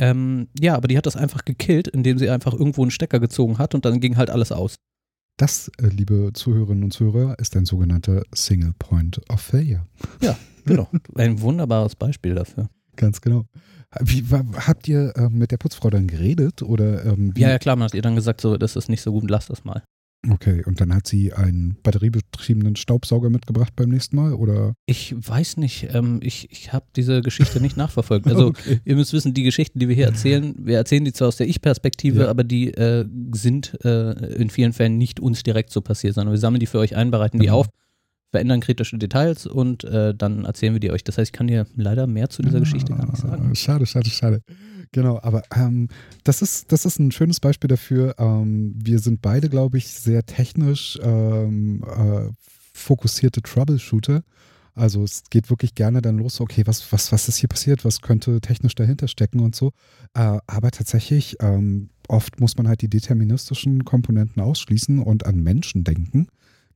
[0.01, 3.59] Ähm, ja, aber die hat das einfach gekillt, indem sie einfach irgendwo einen Stecker gezogen
[3.59, 4.75] hat und dann ging halt alles aus.
[5.37, 9.85] Das, äh, liebe Zuhörerinnen und Zuhörer, ist ein sogenannter Single Point of Failure.
[10.65, 10.87] Genau.
[11.15, 12.69] Ein wunderbares Beispiel dafür.
[12.95, 13.45] Ganz genau.
[13.99, 17.41] Wie, habt ihr äh, mit der Putzfrau dann geredet oder ähm, wie?
[17.41, 19.47] Ja, ja, klar, man hat ihr dann gesagt, so, das ist nicht so gut, lass
[19.47, 19.83] das mal.
[20.29, 24.75] Okay, und dann hat sie einen batteriebetriebenen Staubsauger mitgebracht beim nächsten Mal oder?
[24.85, 28.27] Ich weiß nicht, ähm, ich, ich habe diese Geschichte nicht nachverfolgt.
[28.27, 28.79] Also okay.
[28.85, 31.47] ihr müsst wissen, die Geschichten, die wir hier erzählen, wir erzählen die zwar aus der
[31.47, 32.29] Ich-Perspektive, Ja.
[32.29, 36.39] aber die äh, sind äh, in vielen Fällen nicht uns direkt so passiert, sondern wir
[36.39, 37.61] sammeln die für euch ein, bereiten die Genau.
[37.61, 37.69] auf,
[38.29, 41.03] verändern kritische Details und äh, dann erzählen wir die euch.
[41.03, 43.49] Das heißt, ich kann dir leider mehr zu dieser Geschichte gar nicht sagen.
[43.51, 44.41] Ah, Schade, schade, schade.
[44.93, 45.87] Genau, aber ähm,
[46.25, 48.15] das, ist, das ist ein schönes Beispiel dafür.
[48.17, 52.29] Ähm, wir sind beide, glaube ich, sehr technisch ähm, äh,
[52.73, 54.23] fokussierte Troubleshooter.
[54.73, 58.01] Also es geht wirklich gerne dann los, okay, was, was, was ist hier passiert, was
[58.01, 59.71] könnte technisch dahinter stecken und so.
[60.13, 65.83] Äh, aber tatsächlich, ähm, oft muss man halt die deterministischen Komponenten ausschließen und an Menschen
[65.83, 66.27] denken,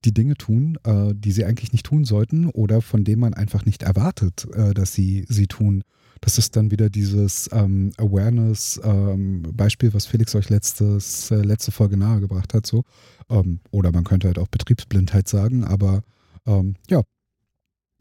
[0.05, 3.65] die Dinge tun, äh, die sie eigentlich nicht tun sollten oder von denen man einfach
[3.65, 5.83] nicht erwartet, äh, dass sie sie tun.
[6.25, 12.53] Das ist dann wieder dieses ähm, Awareness-Beispiel, was Felix euch letztes, äh, letzte Folge nahegebracht
[12.53, 12.65] hat.
[12.65, 12.83] So.
[13.29, 16.01] Ähm, oder man könnte halt auch Betriebsblindheit sagen, aber
[16.45, 17.03] ähm, ja,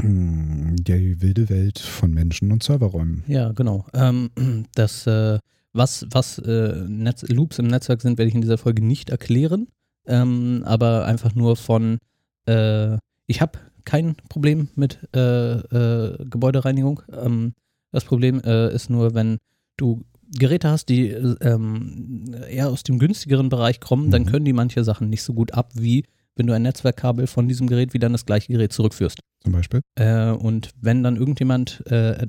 [0.03, 3.23] Mm, die wilde Welt von Menschen und Serverräumen.
[3.29, 3.87] Ja, genau.
[3.95, 4.31] Ähm,
[4.75, 5.39] das, äh,
[5.73, 9.69] was, was äh, Netz Loops im Netzwerk sind, werde ich in dieser Folge nicht erklären.
[10.07, 11.99] Ähm, aber einfach nur von,
[12.47, 17.03] äh, ich habe kein Problem mit äh, äh, Gebäudereinigung.
[17.13, 17.55] Ähm,
[17.95, 19.39] das Problem äh, ist nur, wenn
[19.77, 20.05] du
[20.37, 24.27] Geräte hast, die äh, ähm, eher aus dem günstigeren Bereich kommen, dann Mhm.
[24.27, 26.05] können die manche Sachen nicht so gut ab, wie
[26.37, 29.21] wenn du ein Netzwerkkabel von diesem Gerät wieder an das gleiche Gerät zurückführst.
[29.45, 29.81] Zum Beispiel.
[29.95, 32.27] Äh, und wenn dann irgendjemand äh,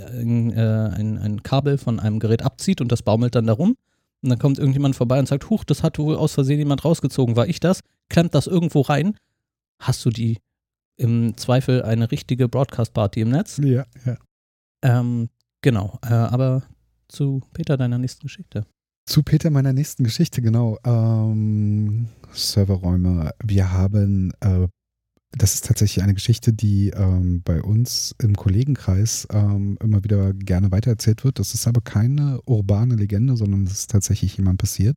[0.00, 3.76] ein, äh, ein, ein Kabel von einem Gerät abzieht und das baumelt dann darum,
[4.22, 7.36] und dann kommt irgendjemand vorbei und sagt, huch, das hat wohl aus Versehen jemand rausgezogen,
[7.36, 7.80] war ich das?
[8.08, 9.16] Klemmt das irgendwo rein?
[9.78, 10.38] Hast du die
[10.96, 13.60] im Zweifel eine richtige Broadcast-Party im Netz?
[13.62, 14.16] Ja, ja.
[14.84, 15.30] Ähm,
[15.62, 16.62] genau, äh, aber
[17.08, 18.66] zu Peter, deiner nächsten Geschichte.
[19.06, 20.78] Zu Peter meiner nächsten Geschichte, genau.
[20.84, 23.32] Ähm, Serverräume.
[23.42, 24.68] Wir haben, äh,
[25.32, 30.70] das ist tatsächlich eine Geschichte, die ähm, bei uns im Kollegenkreis ähm, immer wieder gerne
[30.70, 31.38] weitererzählt wird.
[31.38, 34.96] Das ist aber keine urbane Legende, sondern es ist tatsächlich jemand passiert.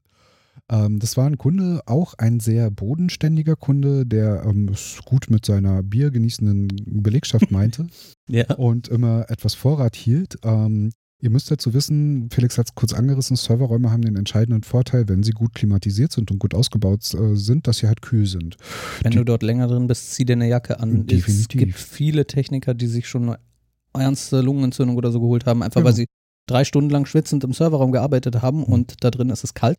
[0.69, 5.45] Ähm, das war ein Kunde, auch ein sehr bodenständiger Kunde, der ähm, es gut mit
[5.45, 6.67] seiner Bier genießenden
[7.03, 7.87] Belegschaft meinte
[8.29, 8.53] Ja.
[8.55, 10.37] und immer etwas Vorrat hielt.
[10.43, 15.07] Ähm, ihr müsst dazu wissen, Felix hat es kurz angerissen, Serverräume haben den entscheidenden Vorteil,
[15.09, 18.57] wenn sie gut klimatisiert sind und gut ausgebaut äh, sind, dass sie halt kühl sind.
[19.01, 21.01] Wenn Die- du dort länger drin bist, zieh dir eine Jacke an.
[21.01, 21.59] Es Definitiv.
[21.59, 23.39] gibt viele Techniker, die sich schon eine
[23.93, 25.95] ernste Lungenentzündung oder so geholt haben, einfach weil Genau.
[26.03, 26.07] sie
[26.45, 29.77] drei Stunden lang schwitzend im Serverraum gearbeitet haben und da drin ist es kalt.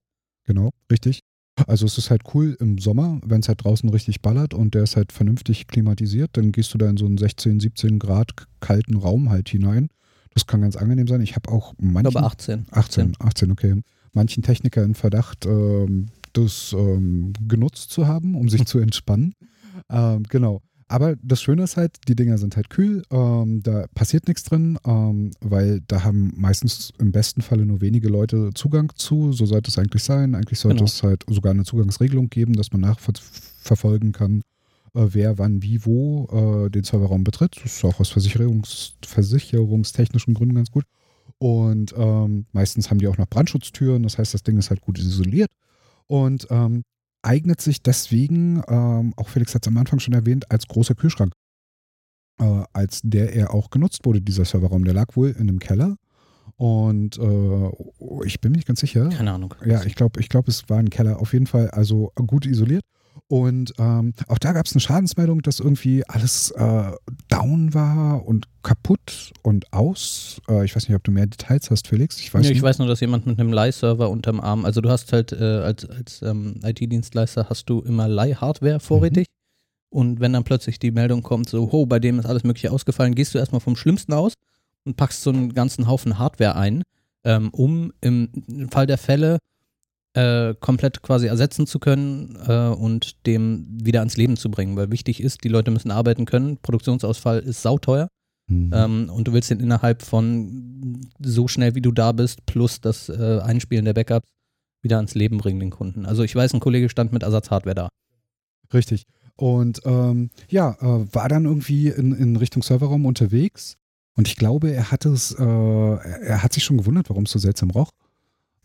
[0.48, 1.20] Genau, richtig.
[1.66, 4.84] Also es ist halt cool im Sommer, wenn es halt draußen richtig ballert und der
[4.84, 8.30] ist halt vernünftig klimatisiert, dann gehst du da in so einen 16, 17 Grad
[8.60, 9.88] kalten Raum halt hinein.
[10.32, 11.20] Das kann ganz angenehm sein.
[11.20, 12.66] Ich habe auch Ich manchen, glaube 18.
[12.70, 13.82] 18, 18, okay.
[14.14, 19.34] Manchen Techniker in Verdacht, ähm, das ähm, genutzt zu haben, um sich zu entspannen.
[19.90, 20.62] Ähm, genau.
[20.88, 24.78] Aber das Schöne ist halt, die Dinger sind halt kühl, ähm, da passiert nichts drin,
[24.86, 29.32] ähm, weil da haben meistens im besten Falle nur wenige Leute Zugang zu.
[29.32, 30.34] So sollte es eigentlich sein.
[30.34, 30.86] Eigentlich sollte Genau.
[30.86, 34.40] es halt sogar eine Zugangsregelung geben, dass man nachverfolgen kann,
[34.94, 36.26] äh, wer wann wie wo
[36.66, 37.56] äh, den Serverraum betritt.
[37.62, 40.84] Das ist auch aus Versicherungs versicherungstechnischen Gründen ganz gut.
[41.38, 44.98] Und ähm, meistens haben die auch noch Brandschutztüren, das heißt, das Ding ist halt gut
[44.98, 45.50] isoliert
[46.06, 46.82] und ähm,
[47.22, 51.32] eignet sich deswegen, ähm, auch Felix hat es am Anfang schon erwähnt, als großer Kühlschrank.
[52.40, 54.84] Äh, als der er auch genutzt wurde, dieser Serverraum.
[54.84, 55.96] Der lag wohl in einem Keller.
[56.56, 57.70] Und äh,
[58.24, 59.08] ich bin mir nicht ganz sicher.
[59.10, 59.54] Keine Ahnung.
[59.64, 61.20] Ja, ich glaube, ich glaub, es war ein Keller.
[61.20, 62.84] Auf jeden Fall also gut isoliert.
[63.26, 66.92] Und ähm, auch da gab es eine Schadensmeldung, dass irgendwie alles äh,
[67.28, 70.40] down war und kaputt und aus.
[70.48, 72.20] Äh, ich weiß nicht, ob du mehr Details hast, Felix.
[72.20, 74.90] Ich weiß, nee, ich weiß nur, dass jemand mit einem Leih-Server unterm Arm, also du
[74.90, 79.26] hast halt äh, als, als ähm, IT-Dienstleister hast du immer Leih-Hardware vorrätig.
[79.28, 79.38] Mhm.
[79.90, 83.14] Und wenn dann plötzlich die Meldung kommt, so, ho, bei dem ist alles Mögliche ausgefallen,
[83.14, 84.34] gehst du erstmal vom Schlimmsten aus
[84.84, 86.82] und packst so einen ganzen Haufen Hardware ein,
[87.24, 88.30] ähm, um im
[88.70, 89.38] Fall der Fälle
[90.14, 94.76] äh, komplett quasi ersetzen zu können äh, und dem wieder ans Leben zu bringen.
[94.76, 96.58] Weil wichtig ist, die Leute müssen arbeiten können.
[96.58, 98.08] Produktionsausfall ist sauteuer.
[98.48, 98.70] Mhm.
[98.72, 103.08] Ähm, und du willst den innerhalb von so schnell wie du da bist, plus das
[103.08, 104.28] äh, Einspielen der Backups,
[104.80, 106.06] wieder ans Leben bringen, den Kunden.
[106.06, 107.88] Also ich weiß, ein Kollege stand mit Ersatzhardware da.
[108.72, 109.04] Richtig.
[109.36, 113.76] Und ähm, ja, äh, war dann irgendwie in, in Richtung Serverraum unterwegs.
[114.16, 117.38] Und ich glaube, er hat es, äh, er hat sich schon gewundert, warum es so
[117.38, 117.90] seltsam roch.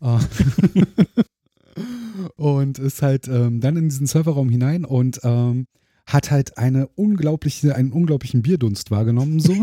[2.36, 5.66] Und ist halt ähm, dann in diesen Serverraum hinein und ähm,
[6.06, 9.52] hat halt eine unglaubliche, einen unglaublichen Bierdunst wahrgenommen, so.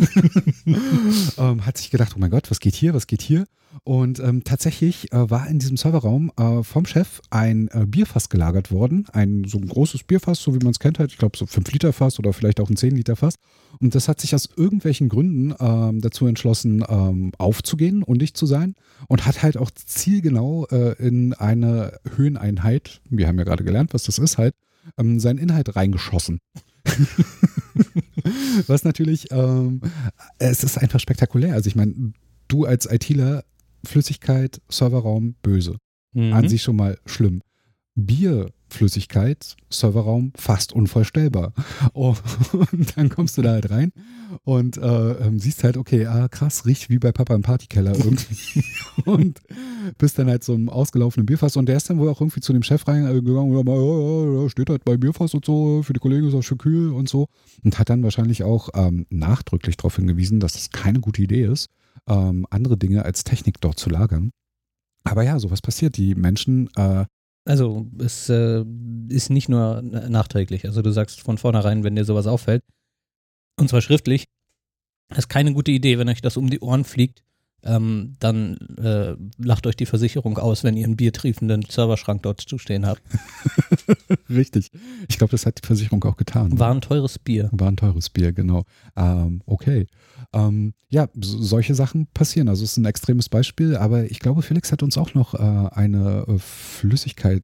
[1.37, 3.45] ähm, hat sich gedacht, oh mein Gott, was geht hier, was geht hier?
[3.83, 8.71] Und ähm, tatsächlich äh, war in diesem Serverraum äh, vom Chef ein äh, Bierfass gelagert
[8.71, 9.05] worden.
[9.13, 11.71] Ein so ein großes Bierfass, so wie man es kennt, halt, ich glaube so 5
[11.71, 13.35] Liter Fass oder vielleicht auch ein 10 Liter Fass.
[13.79, 18.45] Und das hat sich aus irgendwelchen Gründen ähm, dazu entschlossen, ähm, aufzugehen und nicht zu
[18.45, 18.75] sein.
[19.07, 24.03] Und hat halt auch zielgenau äh, in eine Höheneinheit, wir haben ja gerade gelernt, was
[24.03, 24.53] das ist, halt,
[24.97, 26.39] ähm, seinen Inhalt reingeschossen.
[28.67, 29.81] Was natürlich, ähm,
[30.39, 31.53] es ist einfach spektakulär.
[31.53, 32.13] Also ich meine,
[32.47, 33.43] du als ITler,
[33.85, 35.77] Flüssigkeit, Serverraum, böse.
[36.13, 36.33] Mhm.
[36.33, 37.41] An sich schon mal schlimm.
[37.95, 41.53] Bier Flüssigkeit, Serverraum fast unvorstellbar.
[41.93, 42.15] Oh,
[42.71, 43.91] und dann kommst du da halt rein
[44.43, 48.63] und äh, ähm, siehst halt, okay, ah, krass, riecht wie bei Papa im Partykeller irgendwie.
[49.05, 49.41] und
[49.97, 52.53] bist dann halt so im ausgelaufenen Bierfass und der ist dann wohl auch irgendwie zu
[52.53, 56.27] dem Chef reingegangen und ja, ja, steht halt bei Bierfass und so, für die Kollegen
[56.27, 57.27] ist auch schön kühl und so.
[57.63, 61.67] Und hat dann wahrscheinlich auch ähm, nachdrücklich darauf hingewiesen, dass das keine gute Idee ist,
[62.07, 64.31] ähm, andere Dinge als Technik dort zu lagern.
[65.03, 65.97] Aber ja, sowas passiert.
[65.97, 67.05] Die Menschen äh,
[67.45, 68.63] also es äh,
[69.09, 70.65] ist nicht nur nachträglich.
[70.65, 72.63] Also du sagst von vornherein, wenn dir sowas auffällt,
[73.59, 74.25] und zwar schriftlich,
[75.09, 77.23] das ist keine gute Idee, wenn euch das um die Ohren fliegt,
[77.63, 82.57] ähm, dann äh, lacht euch die Versicherung aus, wenn ihr einen biertriefenden Serverschrank dort zu
[82.57, 83.01] stehen habt.
[84.29, 84.71] Richtig.
[85.07, 86.57] Ich glaube, das hat die Versicherung auch getan.
[86.57, 87.49] War ein teures Bier.
[87.51, 88.63] War ein teures Bier, genau.
[88.95, 89.87] Ähm, okay.
[90.33, 92.47] Ähm, ja, so, solche Sachen passieren.
[92.47, 95.37] Also es ist ein extremes Beispiel, aber ich glaube, Felix hat uns auch noch äh,
[95.37, 97.43] eine äh, Flüssigkeit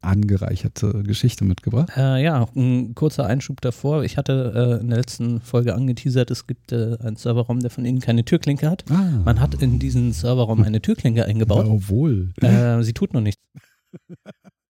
[0.00, 1.90] angereicherte Geschichte mitgebracht.
[1.96, 4.04] Äh, ja, ein kurzer Einschub davor.
[4.04, 7.84] Ich hatte äh, in der letzten Folge angeteasert, es gibt äh, einen Serverraum, der von
[7.84, 8.84] innen keine Türklinke hat.
[8.90, 9.22] Ah.
[9.24, 11.58] Man hat in diesen Serverraum eine Türklinke eingebaut.
[11.68, 12.30] Ja, obwohl.
[12.40, 13.42] Äh, sie tut noch nichts.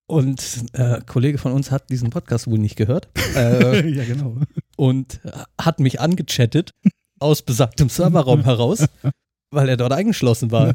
[0.06, 3.08] Und ein äh, Kollege von uns hat diesen Podcast wohl nicht gehört.
[3.36, 4.38] Äh, ja, genau.
[4.76, 5.20] Und
[5.60, 6.72] hat mich angechattet
[7.20, 8.86] aus besagtem Serverraum heraus,
[9.50, 10.74] weil er dort eingeschlossen war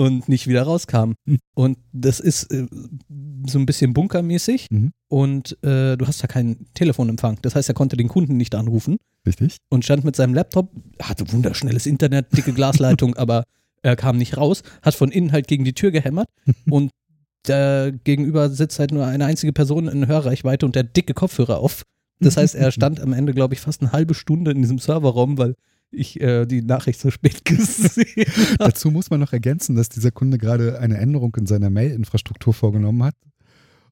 [0.00, 1.12] und nicht wieder rauskam.
[1.26, 1.38] Hm.
[1.54, 2.66] Und das ist äh,
[3.46, 4.92] so ein bisschen bunkermäßig mhm.
[5.08, 7.38] und äh, du hast ja keinen Telefonempfang.
[7.42, 8.96] Das heißt, er konnte den Kunden nicht anrufen.
[9.26, 9.58] Richtig.
[9.68, 10.70] Und stand mit seinem Laptop,
[11.02, 13.44] hatte wunderschnelles Internet, dicke Glasleitung, aber
[13.82, 16.28] er kam nicht raus, hat von innen halt gegen die Tür gehämmert
[16.70, 16.90] und
[17.42, 21.84] da gegenüber sitzt halt nur eine einzige Person in Hörreichweite und der dicke Kopfhörer auf.
[22.20, 25.36] Das heißt, er stand am Ende, glaube ich, fast eine halbe Stunde in diesem Serverraum,
[25.36, 25.56] weil
[25.92, 28.56] ich äh, die Nachricht so spät gesehen habe.
[28.58, 33.02] Dazu muss man noch ergänzen, dass dieser Kunde gerade eine Änderung in seiner Mail-Infrastruktur vorgenommen
[33.02, 33.14] hat.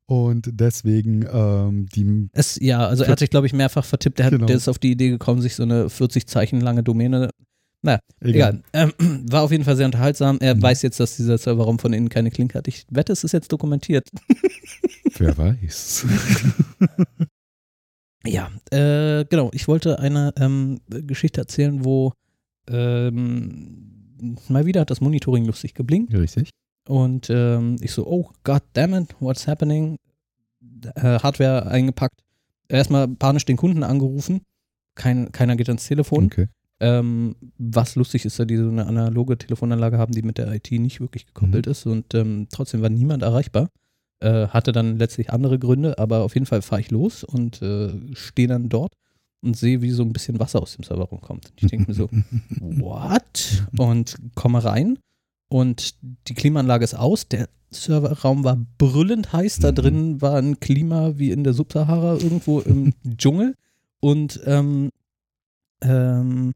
[0.07, 2.31] Und deswegen ähm, die.
[2.33, 4.19] Es, ja, also er hat sich, glaube ich, mehrfach vertippt.
[4.21, 4.47] Er, hat, genau.
[4.47, 7.29] der ist auf die Idee gekommen, sich so eine 40 Zeichen lange Domäne.
[7.83, 8.63] Naja, egal.
[8.73, 8.93] egal.
[8.99, 10.39] Ähm, war auf jeden Fall sehr unterhaltsam.
[10.41, 10.63] Er mhm.
[10.63, 12.69] weiß jetzt, dass dieser Serverraum von innen keine Klinke hat.
[12.69, 14.09] Ich wette, es ist jetzt dokumentiert.
[15.19, 16.07] Wer weiß.
[18.25, 19.51] Ja, äh, genau.
[19.53, 22.13] Ich wollte eine ähm, Geschichte erzählen, wo
[22.69, 26.13] ähm, mal wieder hat das Monitoring lustig geblinkt.
[26.15, 26.51] Richtig.
[26.87, 29.99] Und ähm, ich so, oh God damn it, what's happening?
[30.95, 32.21] Äh, Hardware eingepackt.
[32.69, 34.41] Erstmal panisch den Kunden angerufen.
[34.95, 36.27] Kein, keiner geht ans Telefon.
[36.27, 36.49] Okay.
[36.81, 40.71] Ähm, was lustig ist, dass die so eine analoge Telefonanlage haben, die mit der IT
[40.71, 41.73] nicht wirklich gekoppelt mhm.
[41.73, 43.69] ist und ähm, trotzdem war niemand erreichbar.
[44.21, 47.93] Äh, hatte dann letztlich andere Gründe, aber auf jeden Fall fahre ich los und äh,
[48.15, 48.95] stehe dann dort
[49.43, 51.53] und sehe, wie so ein bisschen Wasser aus dem Serverraum kommt.
[51.57, 52.09] Ich denke mir so,
[52.61, 53.63] what?
[53.77, 54.99] Und komme rein
[55.49, 55.95] und
[56.29, 57.29] die Klimaanlage ist aus.
[57.29, 59.61] Der Serverraum war brüllend heiß.
[59.61, 59.75] Da Mhm.
[59.77, 63.55] drin war ein Klima wie in der Subsahara irgendwo im Dschungel.
[64.01, 64.91] Und ähm,
[65.83, 66.55] ähm,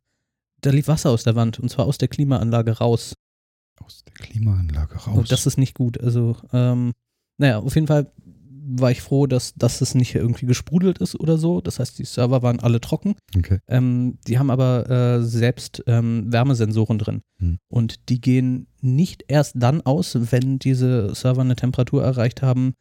[0.62, 3.14] da lief Wasser aus der Wand und zwar aus der Klimaanlage raus.
[3.84, 5.16] Aus der Klimaanlage raus.
[5.16, 6.00] Und das ist nicht gut.
[6.00, 6.92] Also, ähm,
[7.42, 8.12] naja, auf jeden Fall
[8.64, 11.60] war ich froh, dass, dass es nicht irgendwie gesprudelt ist oder so.
[11.60, 13.16] Das heißt, die Server waren alle trocken.
[13.36, 13.58] okay.
[13.66, 17.22] Ähm, die haben aber äh, selbst ähm, Wärmesensoren drin.
[17.38, 17.58] Hm.
[17.68, 22.74] Und die gehen nicht erst dann aus, wenn diese Server eine Temperatur erreicht haben,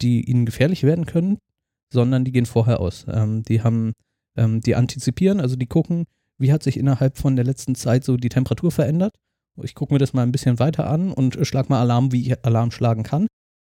[0.00, 1.36] die ihnen gefährlich werden können,
[1.92, 3.04] sondern die gehen vorher aus.
[3.06, 3.92] Ähm, die haben,
[4.36, 6.06] ähm, die antizipieren, also die gucken,
[6.38, 9.14] wie hat sich innerhalb von der letzten Zeit so die Temperatur verändert.
[9.62, 12.44] Ich gucke mir das mal ein bisschen weiter an und schlag mal Alarm, wie ich
[12.44, 13.26] Alarm schlagen kann.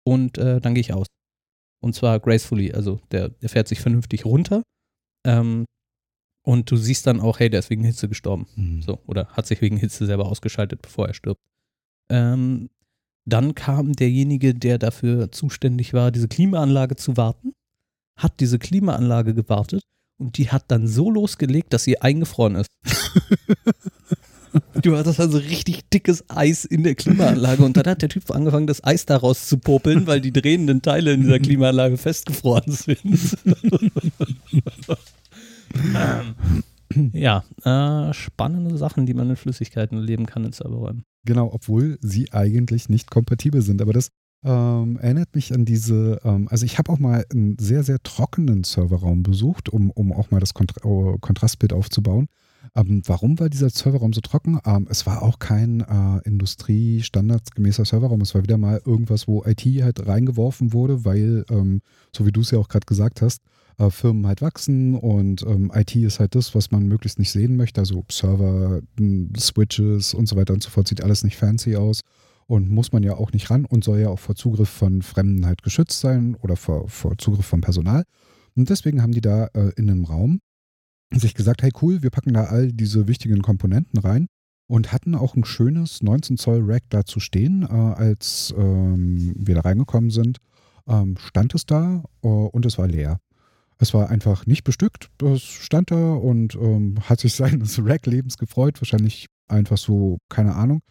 [0.04, 1.08] Und äh, dann gehe ich aus.
[1.82, 4.64] Und zwar gracefully, also der, der fährt sich vernünftig runter.
[5.26, 5.66] Ähm,
[6.44, 8.48] und du siehst dann auch, hey, der ist wegen Hitze gestorben.
[8.56, 8.82] Hm.
[8.82, 11.42] So, oder hat sich wegen Hitze selber ausgeschaltet, bevor er stirbt.
[12.10, 12.70] Ähm,
[13.26, 17.54] dann kam derjenige, der dafür zuständig war, diese Klimaanlage zu warten,
[18.18, 19.84] hat diese Klimaanlage gewartet
[20.20, 22.70] und die hat dann so losgelegt, dass sie eingefroren ist.
[24.82, 28.68] Du hattest also richtig dickes Eis in der Klimaanlage und dann hat der Typ angefangen,
[28.68, 33.38] das Eis daraus zu popeln, weil die drehenden Teile in dieser Klimaanlage festgefroren sind.
[37.14, 41.04] ja, äh, spannende Sachen, die man in Flüssigkeiten erleben kann in Serverräumen.
[41.26, 43.82] Genau, obwohl sie eigentlich nicht kompatibel sind.
[43.82, 44.10] Aber das
[44.44, 48.64] ähm, erinnert mich an diese, ähm, also ich habe auch mal einen sehr, sehr trockenen
[48.64, 52.28] Serverraum besucht, um, um auch mal das Kontra äh, Kontrastbild aufzubauen.
[52.76, 54.60] Ähm, warum war dieser Serverraum so trocken?
[54.66, 58.22] Ähm, es war auch kein äh, industriestandardgemäßer Serverraum.
[58.22, 61.82] Es war wieder mal irgendwas, wo IT halt reingeworfen wurde, weil, ähm,
[62.16, 63.42] so wie du es ja auch gerade gesagt hast,
[63.78, 67.56] äh, Firmen halt wachsen und ähm, IT ist halt das, was man möglichst nicht sehen
[67.56, 67.82] möchte.
[67.82, 72.02] Also Server, m, Switches und so weiter und so fort sieht alles nicht fancy aus
[72.48, 75.46] und muss man ja auch nicht ran und soll ja auch vor Zugriff von Fremden
[75.46, 78.04] halt geschützt sein oder vor, vor Zugriff vom Personal.
[78.56, 80.42] Und deswegen haben die da äh, in einem Raum
[81.14, 84.28] sich gesagt, hey cool, wir packen da all diese wichtigen Komponenten rein
[84.68, 89.62] und hatten auch ein schönes 19 Zoll Rack dazu stehen, äh, als ähm, wir da
[89.62, 90.38] reingekommen sind.
[90.88, 93.20] Ähm, stand es da äh, und es war leer.
[93.78, 98.80] Es war einfach nicht bestückt, es stand da und ähm, hat sich seines Rack-Lebens gefreut,
[98.80, 100.82] wahrscheinlich einfach so, keine Ahnung.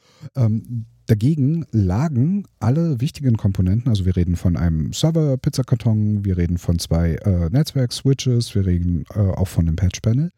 [1.10, 7.14] Dagegen lagen alle wichtigen Komponenten, also wir reden von einem Server-Pizzakarton, wir reden von zwei
[7.14, 10.30] äh, Netzwerk-Switches, wir reden äh, auch von einem Patch-Panel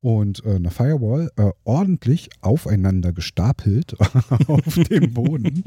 [0.00, 3.94] und äh, einer Firewall äh, ordentlich aufeinander gestapelt
[4.48, 5.62] auf dem Boden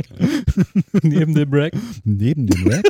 [1.02, 1.72] Neben dem Rack.
[2.04, 2.86] neben dem Rack.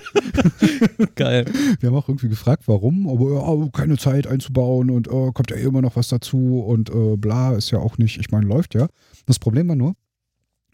[1.16, 1.46] Geil.
[1.80, 5.52] Wir haben auch irgendwie gefragt, warum, aber ja, oh, keine Zeit einzubauen und oh, kommt
[5.52, 8.74] ja immer noch was dazu und äh, bla, ist ja auch nicht, ich meine, läuft
[8.74, 8.88] ja.
[9.28, 9.94] Das Problem war nur,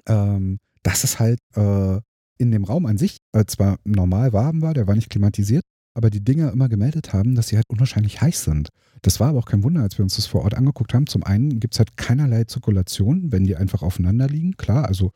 [0.07, 1.99] ähm, dass es halt äh,
[2.37, 6.09] in dem Raum an sich äh, zwar normal warm war, der war nicht klimatisiert, aber
[6.09, 8.69] die Dinger immer gemeldet haben, dass sie halt unwahrscheinlich heiß sind.
[9.01, 11.05] Das war aber auch kein Wunder, als wir uns das vor Ort angeguckt haben.
[11.05, 14.55] Zum einen gibt es halt keinerlei Zirkulation, wenn die einfach aufeinander liegen.
[14.55, 15.11] Klar, also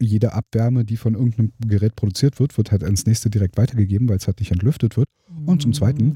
[0.00, 4.18] jede Abwärme, die von irgendeinem Gerät produziert wird, wird halt ins nächste direkt weitergegeben, weil
[4.18, 5.08] es halt nicht entlüftet wird.
[5.46, 6.14] Und zum Zweiten,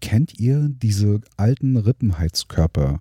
[0.00, 3.00] kennt ihr diese alten Rippenheizkörper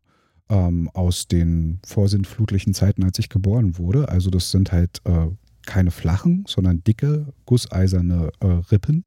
[0.52, 4.10] ähm, aus den vorsintflutlichen Zeiten, als ich geboren wurde?
[4.10, 5.28] Also das sind halt äh,
[5.66, 9.06] keine flachen, sondern dicke, gusseiserne äh, Rippen.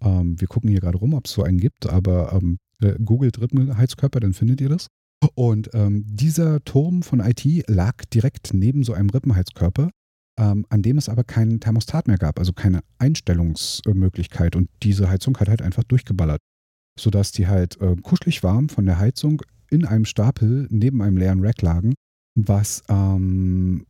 [0.00, 3.40] Ähm, wir gucken hier gerade rum, ob es so einen gibt, aber ähm, äh, googelt
[3.40, 4.86] Rippenheizkörper, dann findet ihr das.
[5.34, 9.90] Und ähm, dieser Turm von IT lag direkt neben so einem Rippenheizkörper,
[10.38, 14.54] ähm, an dem es aber keinen Thermostat mehr gab, also keine Einstellungsmöglichkeit.
[14.54, 16.40] Und diese Heizung hat halt einfach durchgeballert,
[16.96, 21.44] sodass die halt äh, kuschelig warm von der Heizung in einem Stapel neben einem leeren
[21.44, 21.94] Rack lagen,
[22.34, 23.86] was ähm,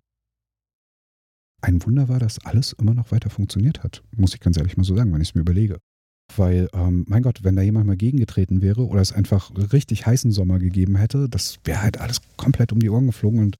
[1.61, 4.03] ein Wunder war, dass alles immer noch weiter funktioniert hat.
[4.17, 5.79] Muss ich ganz ehrlich mal so sagen, wenn ich es mir überlege.
[6.37, 10.31] Weil, ähm, mein Gott, wenn da jemand mal gegengetreten wäre oder es einfach richtig heißen
[10.31, 13.41] Sommer gegeben hätte, das wäre halt alles komplett um die Ohren geflogen.
[13.41, 13.57] Und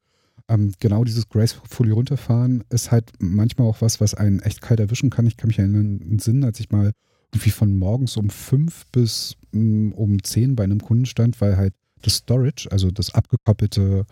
[0.49, 5.11] ähm, genau dieses gracefully runterfahren ist halt manchmal auch was, was einen echt kalt erwischen
[5.11, 5.27] kann.
[5.27, 6.93] Ich kann mich erinnern, in den Sinn, als ich mal
[7.33, 11.75] irgendwie von morgens um fünf bis mh, um zehn bei einem Kunden stand, weil halt
[12.03, 14.05] das Storage, also das abgekoppelte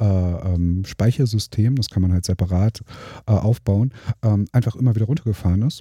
[0.00, 2.80] äh, ähm, Speichersystem, das kann man halt separat
[3.26, 5.80] äh, aufbauen, ähm, einfach immer wieder runtergefahren ist,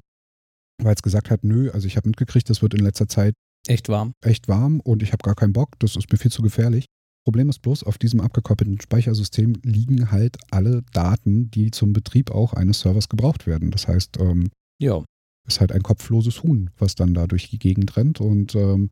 [0.81, 3.33] weil es gesagt hat, nö, also ich habe mitgekriegt, das wird in letzter Zeit
[3.67, 4.13] Echt warm.
[4.21, 6.85] echt warm und ich habe gar keinen Bock, das ist mir viel zu gefährlich.
[7.23, 12.53] Problem ist bloß, auf diesem abgekoppelten Speichersystem liegen halt alle Daten, die zum Betrieb auch
[12.53, 13.69] eines Servers gebraucht werden.
[13.69, 14.49] Das heißt, ähm,
[14.79, 15.03] Ja.
[15.47, 18.89] ist halt ein kopfloses Huhn, was dann da durch die Gegend rennt und ähm,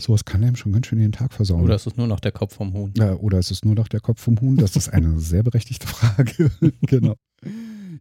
[0.00, 1.62] Sowas kann einem schon ganz schön den Tag versauen.
[1.62, 2.92] Oder ist es nur noch der Kopf vom Huhn?
[2.96, 4.56] Ja, oder ist es nur noch der Kopf vom Huhn?
[4.56, 6.50] Das ist eine sehr berechtigte Frage.
[6.82, 7.16] genau.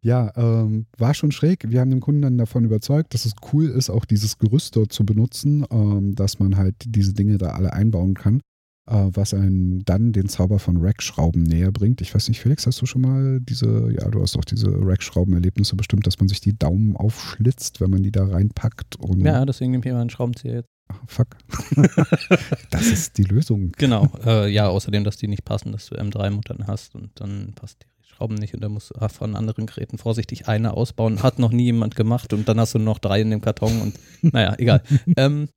[0.01, 1.69] Ja, ähm, war schon schräg.
[1.71, 4.93] Wir haben den Kunden dann davon überzeugt, dass es cool ist, auch dieses Gerüst dort
[4.93, 8.41] zu benutzen, ähm, dass man halt diese Dinge da alle einbauen kann,
[8.87, 12.01] äh, was einen dann den Zauber von Rack-Schrauben näher bringt.
[12.01, 15.75] Ich weiß nicht, Felix, hast du schon mal diese, ja, du hast auch diese Rack-Schrauben-Erlebnisse
[15.75, 18.97] bestimmt, dass man sich die Daumen aufschlitzt, wenn man die da reinpackt.
[19.17, 20.76] Ja, deswegen nehme ich immer einen Schraubenzieher jetzt.
[21.07, 21.37] Fuck.
[22.69, 23.71] das ist die Lösung.
[23.77, 27.83] Genau, äh, ja, außerdem, dass die nicht passen, dass du M3-Muttern hast und dann passt
[27.83, 31.23] die Schrauben nicht und dann musst du von anderen Geräten vorsichtig eine ausbauen.
[31.23, 33.99] Hat noch nie jemand gemacht und dann hast du noch drei in dem Karton und
[34.33, 34.81] naja, egal.
[35.17, 35.49] ähm,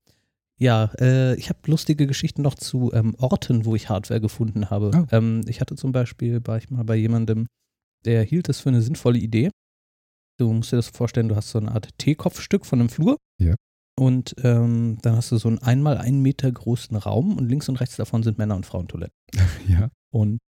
[0.59, 4.91] ja, äh, ich habe lustige Geschichten noch zu ähm, Orten, wo ich Hardware gefunden habe.
[4.95, 5.07] Oh.
[5.11, 7.47] Ähm, ich hatte zum Beispiel, war ich mal bei jemandem,
[8.05, 9.51] der hielt es für eine sinnvolle Idee.
[10.39, 13.17] Du musst dir das vorstellen, du hast so eine Art T-Kopfstück von einem Flur.
[13.39, 13.55] Ja.
[13.99, 17.77] Und ähm, dann hast du so einen einmal einen Meter großen Raum und links und
[17.81, 19.15] rechts davon sind Männer- und Frauentoiletten.
[19.69, 19.91] Ja.
[20.13, 20.39] Und,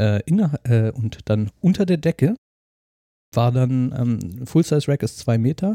[0.00, 2.34] äh, inner, äh, und dann unter der Decke
[3.34, 5.74] war dann, ähm, Full-Size-Rack ist zwei Meter.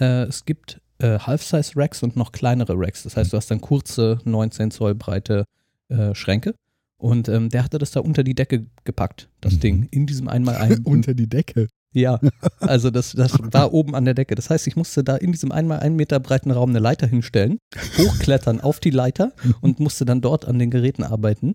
[0.00, 3.02] Äh, es gibt äh, Half-Size-Racks und noch kleinere Racks.
[3.04, 5.44] Das heißt, du hast dann kurze, 19 Zoll breite
[5.88, 6.54] äh, Schränke.
[7.00, 9.60] Und ähm, der hatte das da unter die Decke gepackt, das Mhm.
[9.60, 10.78] Ding, in diesem einmal einen.
[10.84, 11.68] Unter die Decke.
[11.94, 12.20] Ja,
[12.60, 14.34] also das, das war oben an der Decke.
[14.34, 17.58] Das heißt, ich musste da in diesem einmal einen Meter breiten Raum eine Leiter hinstellen,
[17.96, 21.54] hochklettern auf die Leiter und musste dann dort an den Geräten arbeiten.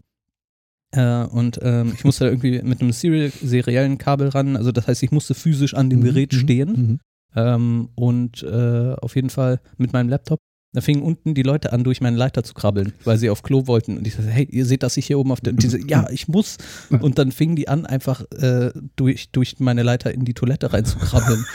[0.91, 4.55] Äh, und ähm, ich musste da irgendwie mit einem serial, seriellen Kabel ran.
[4.55, 6.99] Also das heißt, ich musste physisch an dem Mhm, Gerät mhm, stehen mhm.
[7.35, 10.39] ähm, und äh, auf jeden Fall mit meinem Laptop.
[10.73, 13.67] Da fingen unten die Leute an, durch meine Leiter zu krabbeln, weil sie auf Klo
[13.67, 13.95] wollten.
[13.95, 15.53] Und ich sagte, hey, ihr seht, dass ich hier oben auf der.
[15.53, 16.57] Und diese, ja, ich muss.
[16.89, 21.45] Und dann fingen die an, einfach äh, durch, durch meine Leiter in die Toilette reinzukrabbeln.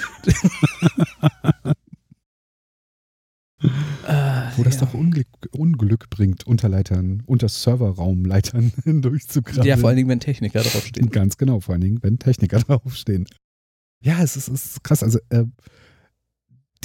[3.66, 3.69] äh,
[4.57, 4.83] Wo das ja.
[4.83, 9.66] doch Unglück, Unglück bringt, Unterleitern, unter Serverraumleitern durchzukrabbeln.
[9.66, 11.11] Ja, vor allen Dingen, wenn Techniker draufstehen.
[11.11, 13.27] Ganz genau, vor allen Dingen, wenn Techniker draufstehen.
[14.01, 15.03] Ja, es ist, es ist krass.
[15.03, 15.45] Also, äh,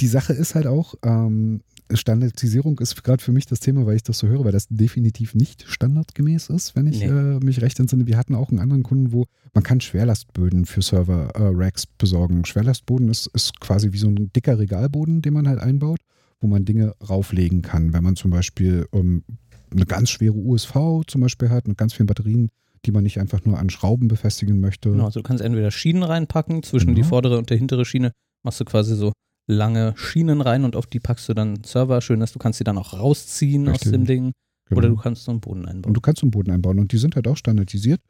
[0.00, 1.60] die Sache ist halt auch, ähm,
[1.96, 5.34] Standardisierung ist gerade für mich das Thema, weil ich das so höre, weil das definitiv
[5.34, 7.06] nicht standardgemäß ist, wenn ich Nee.
[7.06, 8.06] äh, mich recht entsinne.
[8.06, 12.44] Wir hatten auch einen anderen Kunden, wo man kann Schwerlastböden für Server-Racks besorgen.
[12.44, 16.00] Schwerlastboden ist, ist quasi wie so ein dicker Regalboden, den man halt einbaut,
[16.40, 17.92] wo man Dinge rauflegen kann.
[17.92, 19.24] Wenn man zum Beispiel ähm,
[19.70, 22.48] eine ganz schwere USV zum Beispiel hat mit ganz vielen Batterien,
[22.86, 24.90] die man nicht einfach nur an Schrauben befestigen möchte.
[24.90, 27.08] Genau, also du kannst entweder Schienen reinpacken, zwischen die Genau.
[27.08, 29.12] vordere und der hintere Schiene machst du quasi so
[29.46, 32.00] lange Schienen rein und auf die packst du dann Server.
[32.00, 33.88] Schön ist, du kannst sie dann auch rausziehen Richtig.
[33.88, 34.32] aus dem Ding.
[34.66, 34.78] Genau.
[34.78, 35.94] Oder du kannst so einen Boden Und einbauen.
[35.94, 36.78] du kannst so einen Boden einbauen.
[36.78, 38.00] Und die sind halt auch standardisiert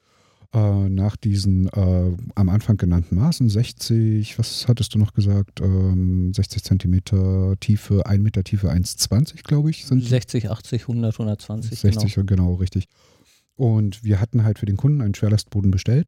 [0.55, 3.49] äh, nach diesen äh, am Anfang genannten Maßen.
[3.49, 5.61] 60, was hattest du noch gesagt?
[5.61, 9.85] Ähm, 60 Zentimeter Tiefe, 1 Meter Tiefe, 1,20 glaube ich.
[9.87, 11.81] Sind 60, 80, 100, 120.
[11.81, 12.55] 60, genau.
[12.55, 12.85] richtig.
[13.57, 16.07] Und wir hatten halt für den Kunden einen Schwerlastboden bestellt.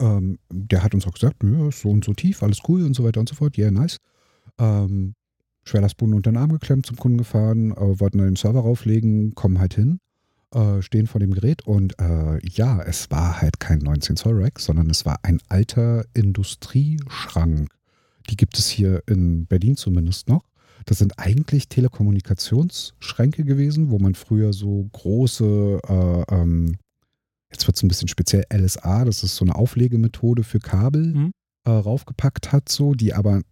[0.00, 3.04] Ähm, der hat uns auch gesagt, ja, so und so tief, alles cool und so
[3.04, 3.58] weiter und so fort.
[3.58, 3.98] Yeah, nice.
[4.58, 5.14] Ähm,
[5.64, 9.58] Schwerlastboden unter den Arm geklemmt, zum Kunden gefahren, äh, wollten dann den Server rauflegen, kommen
[9.60, 9.98] halt hin,
[10.52, 14.58] äh, stehen vor dem Gerät und äh, ja, es war halt kein 19 Zoll Rack,
[14.58, 17.68] sondern es war ein alter Industrieschrank.
[18.30, 20.42] Die gibt es hier in Berlin zumindest noch.
[20.86, 26.76] Das sind eigentlich Telekommunikationsschränke gewesen, wo man früher so große, äh, ähm,
[27.52, 31.32] jetzt wird es ein bisschen speziell, LSA, das ist so eine Auflegemethode für Kabel, Mhm.
[31.64, 33.42] äh, raufgepackt hat, so, die aber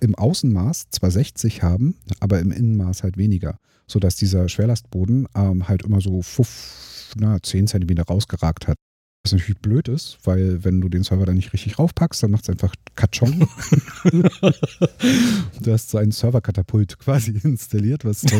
[0.00, 5.82] im Außenmaß zwar 60 haben, aber im Innenmaß halt weniger, sodass dieser Schwerlastboden ähm, halt
[5.82, 8.76] immer so fuff, na, 10 Zentimeter rausgeragt hat.
[9.24, 12.44] Was natürlich blöd ist, weil wenn du den Server dann nicht richtig raufpackst, dann macht
[12.44, 13.48] es einfach Katschong.
[15.60, 18.24] du hast so einen Serverkatapult quasi installiert, was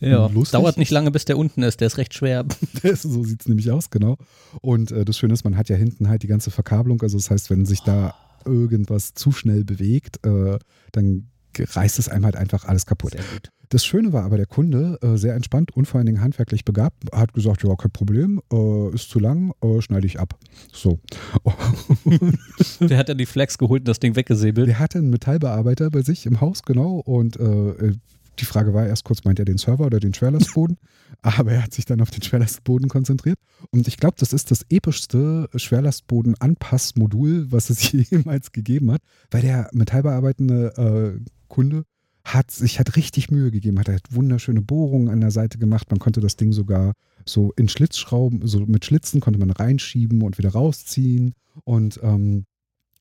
[0.00, 0.52] Ja, Lustig.
[0.52, 1.80] dauert nicht lange, bis der unten ist.
[1.80, 2.44] Der ist recht schwer.
[2.82, 4.16] so sieht es nämlich aus, genau.
[4.60, 7.00] Und äh, das Schöne ist, man hat ja hinten halt die ganze Verkabelung.
[7.02, 8.14] Also das heißt, wenn sich da
[8.48, 10.58] irgendwas zu schnell bewegt, äh,
[10.92, 11.28] dann
[11.58, 13.16] reißt es einem halt einfach alles kaputt.
[13.70, 17.04] Das Schöne war aber, der Kunde, äh, sehr entspannt und vor allen Dingen handwerklich begabt,
[17.12, 20.38] hat gesagt, ja, kein Problem, äh, ist zu lang, äh, schneide ich ab.
[20.72, 21.00] So.
[22.80, 24.68] Der hat dann die Flex geholt und das Ding weggesäbelt.
[24.68, 27.92] Der hatte einen Metallbearbeiter bei sich im Haus, genau, und äh,
[28.40, 30.78] die Frage war erst kurz, meint er den Server oder den Schwerlastboden?
[31.22, 33.38] Aber er hat sich dann auf den Schwerlastboden konzentriert.
[33.70, 39.70] Und ich glaube, das ist das epischste Schwerlastboden-Anpassmodul, was es jemals gegeben hat, weil der
[39.72, 41.84] metallbearbeitende äh, Kunde
[42.24, 45.90] hat sich hat richtig Mühe gegeben, hat, er hat wunderschöne Bohrungen an der Seite gemacht.
[45.90, 46.92] Man konnte das Ding sogar
[47.24, 51.34] so in Schlitzschrauben, so mit Schlitzen konnte man reinschieben und wieder rausziehen.
[51.64, 52.44] Und ähm,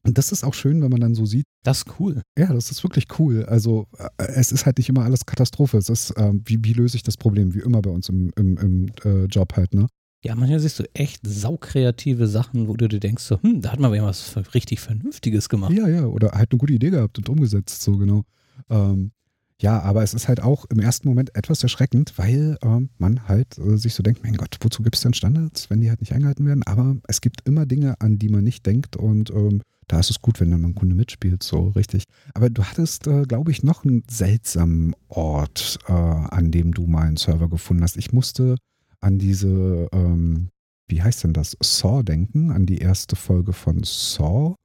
[0.08, 1.46] Und das ist auch schön, wenn man dann so sieht.
[1.64, 2.22] Das ist cool.
[2.40, 3.44] Ja, das ist wirklich cool.
[3.44, 5.78] Also äh, es ist halt nicht immer alles Katastrophe.
[5.78, 8.58] Es ist, ähm, wie, wie löse ich das Problem, wie immer bei uns im, im,
[8.58, 9.88] im äh, Job halt, ne?
[10.24, 13.80] Ja, manchmal siehst du echt saukreative Sachen, wo du dir denkst, so, hm, da hat
[13.80, 15.74] man aber was richtig Vernünftiges gemacht.
[15.74, 18.24] Ja, ja, oder halt eine gute Idee gehabt und umgesetzt, so genau.
[18.70, 19.12] Ähm,
[19.60, 23.58] ja, aber es ist halt auch im ersten Moment etwas erschreckend, weil ähm, man halt
[23.58, 26.14] äh, sich so denkt, mein Gott, wozu gibt es denn Standards, wenn die halt nicht
[26.14, 26.64] eingehalten werden?
[26.64, 30.22] Aber es gibt immer Dinge, an die man nicht denkt und ähm, da ist es
[30.22, 32.04] gut, wenn dann mal ein Kunde mitspielt, so richtig.
[32.34, 37.08] Aber du hattest, äh, glaube ich, noch einen seltsamen Ort, äh, an dem du mal
[37.08, 37.98] einen Server gefunden hast.
[37.98, 38.58] Ich musste
[39.00, 40.50] an diese, ähm,
[40.88, 44.56] wie heißt denn das, Saw denken, an die erste Folge von Saw,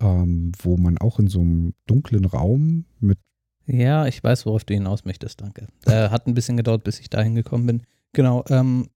[0.00, 3.18] ähm, wo man auch in so einem dunklen Raum mit
[3.68, 5.66] Ja, ich weiß, worauf du hinaus möchtest, danke.
[5.86, 7.82] Äh, hat ein bisschen gedauert, bis ich dahin gekommen bin.
[8.14, 8.88] Genau, ähm,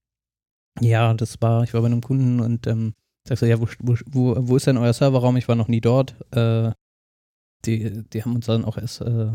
[0.81, 2.95] ja, das war, ich war bei einem Kunden und ähm,
[3.29, 5.37] sagst du, ja, wo, wo, wo, ist denn euer Serverraum?
[5.37, 6.16] Ich war noch nie dort.
[6.35, 6.73] Äh,
[7.66, 9.33] die, die haben uns dann auch erst äh,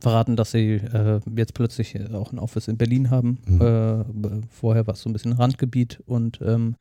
[0.00, 3.38] verraten, dass sie äh, jetzt plötzlich auch ein Office in Berlin haben.
[3.46, 3.60] Mhm.
[3.60, 6.76] Äh, vorher war es so ein bisschen Randgebiet und ähm,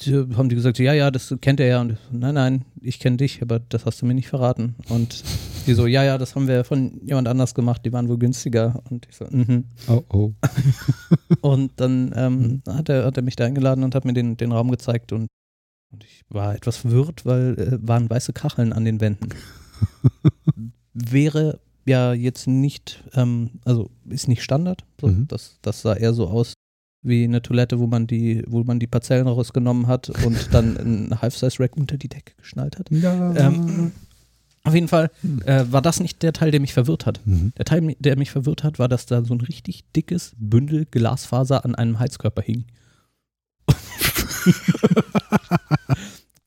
[0.00, 1.80] die haben die gesagt, ja, ja, das kennt er ja.
[1.80, 4.76] Und ich so, nein, nein, ich kenne dich, aber das hast du mir nicht verraten.
[4.88, 5.24] Und
[5.66, 8.82] die so, ja, ja, das haben wir von jemand anders gemacht, die waren wohl günstiger.
[8.90, 9.64] Und ich so, mhm.
[9.88, 10.32] Oh, oh.
[11.40, 14.52] Und dann ähm, hat, er, hat er mich da eingeladen und hat mir den, den
[14.52, 15.26] Raum gezeigt und,
[15.92, 19.28] und ich war etwas verwirrt, weil äh, waren weiße Kacheln an den Wänden.
[20.94, 24.84] Wäre ja jetzt nicht, ähm, also ist nicht Standard.
[25.00, 25.28] So, Mhm.
[25.28, 26.54] das, das sah eher so aus
[27.02, 31.22] wie eine Toilette, wo man die, wo man die Parzellen rausgenommen hat und dann ein
[31.22, 32.90] Half-Size-Rack unter die Decke geschnallt hat.
[32.90, 33.34] Ja.
[33.36, 33.92] Ähm,
[34.66, 35.10] auf jeden Fall
[35.44, 37.20] äh, war das nicht der Teil, der mich verwirrt hat.
[37.24, 37.52] Mhm.
[37.56, 41.64] Der Teil, der mich verwirrt hat, war, dass da so ein richtig dickes Bündel Glasfaser
[41.64, 42.64] an einem Heizkörper hing.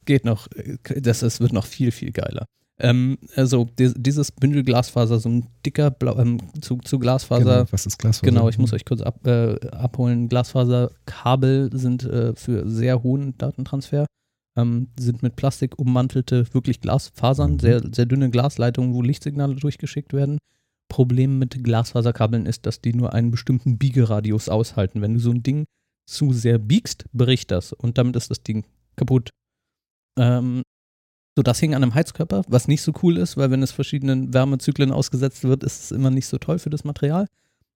[0.05, 2.45] Geht noch, äh, das, das wird noch viel, viel geiler.
[2.81, 7.71] Ähm, also di- dieses Bündel Glasfaser, so ein dicker Blau, ähm, zu, zu Glasfaser, Genau,
[7.71, 8.25] was ist Glasfaser?
[8.31, 10.29] Genau, ich muss euch kurz ab, äh, abholen.
[10.29, 14.05] Glasfaserkabel sind äh, für sehr hohen Datentransfer,
[14.59, 17.59] ähm, sind mit Plastik ummantelte, wirklich Glasfasern, Mhm.
[17.59, 20.37] sehr, sehr dünne Glasleitungen, wo Lichtsignale durchgeschickt werden.
[20.89, 25.01] Problem mit Glasfaserkabeln ist, dass die nur einen bestimmten Biegeradius aushalten.
[25.01, 25.65] Wenn du so ein Ding
[26.07, 29.29] zu sehr biegst, bricht das und damit ist das Ding kaputt.
[30.17, 30.63] Ähm,
[31.37, 34.33] so, das hing an einem Heizkörper, was nicht so cool ist, weil wenn es verschiedenen
[34.33, 37.27] Wärmezyklen ausgesetzt wird, ist es immer nicht so toll für das Material.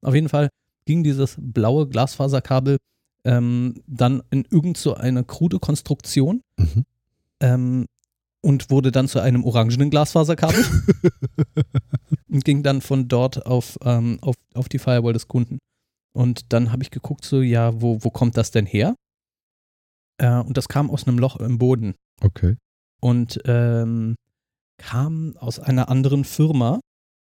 [0.01, 0.49] Auf jeden Fall
[0.86, 2.77] ging dieses blaue Glasfaserkabel
[3.26, 6.86] ähm, dann in irgend so eine krude Konstruktion Mhm.
[7.41, 7.86] ähm,
[8.41, 10.63] und wurde dann zu einem orangenen Glasfaserkabel
[12.30, 15.59] und ging dann von dort auf, ähm, auf, auf die Firewall des Kunden.
[16.15, 18.95] Und dann habe ich geguckt, so, ja, wo, wo kommt das denn her?
[20.17, 22.57] Äh, und das kam aus einem Loch im Boden Okay.
[23.01, 24.15] und ähm,
[24.78, 26.80] kam aus einer anderen Firma,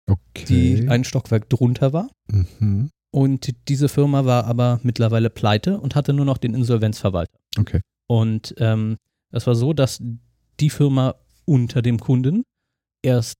[0.08, 0.44] Okay.
[0.48, 2.08] die ein Stockwerk drunter war.
[2.30, 2.90] mhm.
[3.16, 7.38] Und diese Firma war aber mittlerweile pleite und hatte nur noch den Insolvenzverwalter.
[7.58, 7.80] Okay.
[8.06, 8.98] Und ähm,
[9.30, 10.02] das war so, dass
[10.60, 11.14] die Firma
[11.46, 12.42] unter dem Kunden
[13.02, 13.38] erst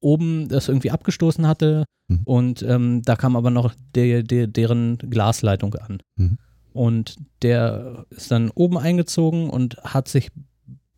[0.00, 2.20] oben das irgendwie abgestoßen hatte Mhm.
[2.24, 5.98] und ähm, da kam aber noch der, der, deren Glasleitung an.
[6.16, 6.38] Mhm.
[6.72, 10.30] Und der ist dann oben eingezogen und hat sich,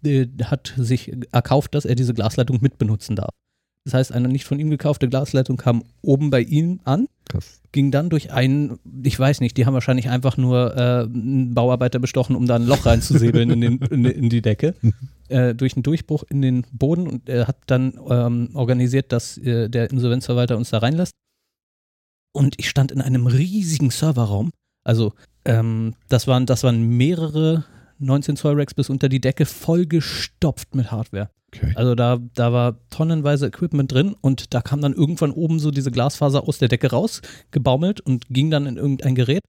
[0.04, 3.34] äh, hat sich erkauft, dass er diese Glasleitung mitbenutzen darf.
[3.84, 7.60] Das heißt, eine nicht von ihm gekaufte Glasleitung kam oben bei ihm an Krass.
[7.72, 11.98] ging dann durch einen, ich weiß nicht, die haben wahrscheinlich einfach nur äh, einen Bauarbeiter
[11.98, 14.74] bestochen, um da ein Loch reinzusäbeln in, den, in, in die Decke,
[15.28, 19.68] äh, durch einen Durchbruch in den Boden und er hat dann ähm, organisiert, dass äh,
[19.68, 21.12] der Insolvenzverwalter uns da reinlässt.
[22.32, 24.52] Und ich stand in einem riesigen Serverraum,
[24.84, 25.12] also
[25.44, 27.64] ähm, das, waren, das waren mehrere
[27.98, 31.30] 19 Zoll Racks bis unter die Decke, vollgestopft mit Hardware.
[31.54, 31.72] Okay.
[31.76, 35.90] Also da, da war tonnenweise Equipment drin und da kam dann irgendwann oben so diese
[35.90, 39.42] Glasfaser aus der Decke raus, gebaumelt und ging dann in irgendein Gerät.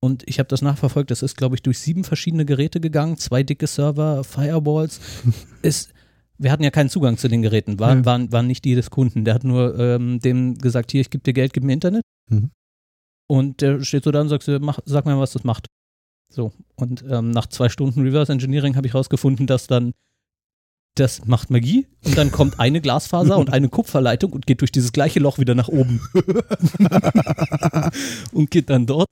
[0.00, 3.42] Und ich habe das nachverfolgt, das ist, glaube ich, durch sieben verschiedene Geräte gegangen, zwei
[3.42, 5.00] dicke Server, Firewalls.
[5.62, 5.92] ist,
[6.36, 8.04] wir hatten ja keinen Zugang zu den Geräten, waren, Ja.
[8.04, 9.24] waren, waren nicht die des Kunden.
[9.24, 12.02] Der hat nur ähm, dem gesagt, hier, ich gebe dir Geld, gib mir Internet.
[12.28, 12.50] Mhm.
[13.28, 15.66] Und der steht so da und sagt, mach, sag mir, was das macht.
[16.30, 19.92] So, und ähm, nach zwei Stunden Reverse Engineering habe ich rausgefunden, dass dann
[20.98, 24.92] das macht Magie und dann kommt eine Glasfaser und eine Kupferleitung und geht durch dieses
[24.92, 26.00] gleiche Loch wieder nach oben
[28.32, 29.08] und geht dann dort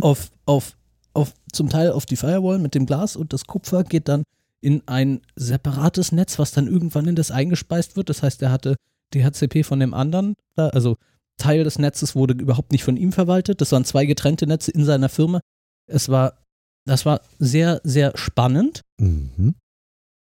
[0.00, 0.76] auf, auf,
[1.14, 4.24] auf zum Teil auf die Firewall mit dem Glas und das Kupfer geht dann
[4.60, 8.08] in ein separates Netz, was dann irgendwann in das eingespeist wird.
[8.08, 8.76] Das heißt, er hatte
[9.14, 10.96] DHCP von dem anderen, also
[11.36, 13.60] Teil des Netzes wurde überhaupt nicht von ihm verwaltet.
[13.60, 15.40] Das waren zwei getrennte Netze in seiner Firma.
[15.86, 16.43] Es war
[16.86, 18.82] das war sehr, sehr spannend.
[18.98, 19.54] Mhm.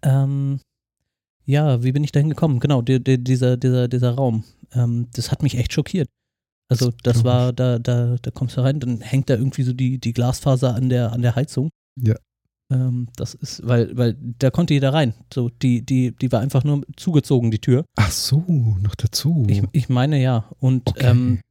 [0.03, 0.59] Ähm,
[1.45, 2.59] ja, wie bin ich dahin gekommen?
[2.59, 4.43] Genau, die, die, dieser, dieser, dieser Raum.
[4.73, 6.09] Ähm, das hat mich echt schockiert.
[6.69, 9.99] Also das war, da, da, da kommst du rein, dann hängt da irgendwie so die,
[9.99, 11.69] die Glasfaser an der, an der Heizung.
[12.01, 12.15] Ja.
[12.71, 15.13] Ähm, das ist, weil, weil da konnte jeder rein.
[15.31, 17.85] So, die, die, die war einfach nur zugezogen, die Tür.
[17.97, 18.43] Ach so,
[18.81, 19.45] noch dazu.
[19.49, 20.49] Ich, ich meine ja.
[20.59, 21.07] Und Okay.
[21.11, 21.41] ähm,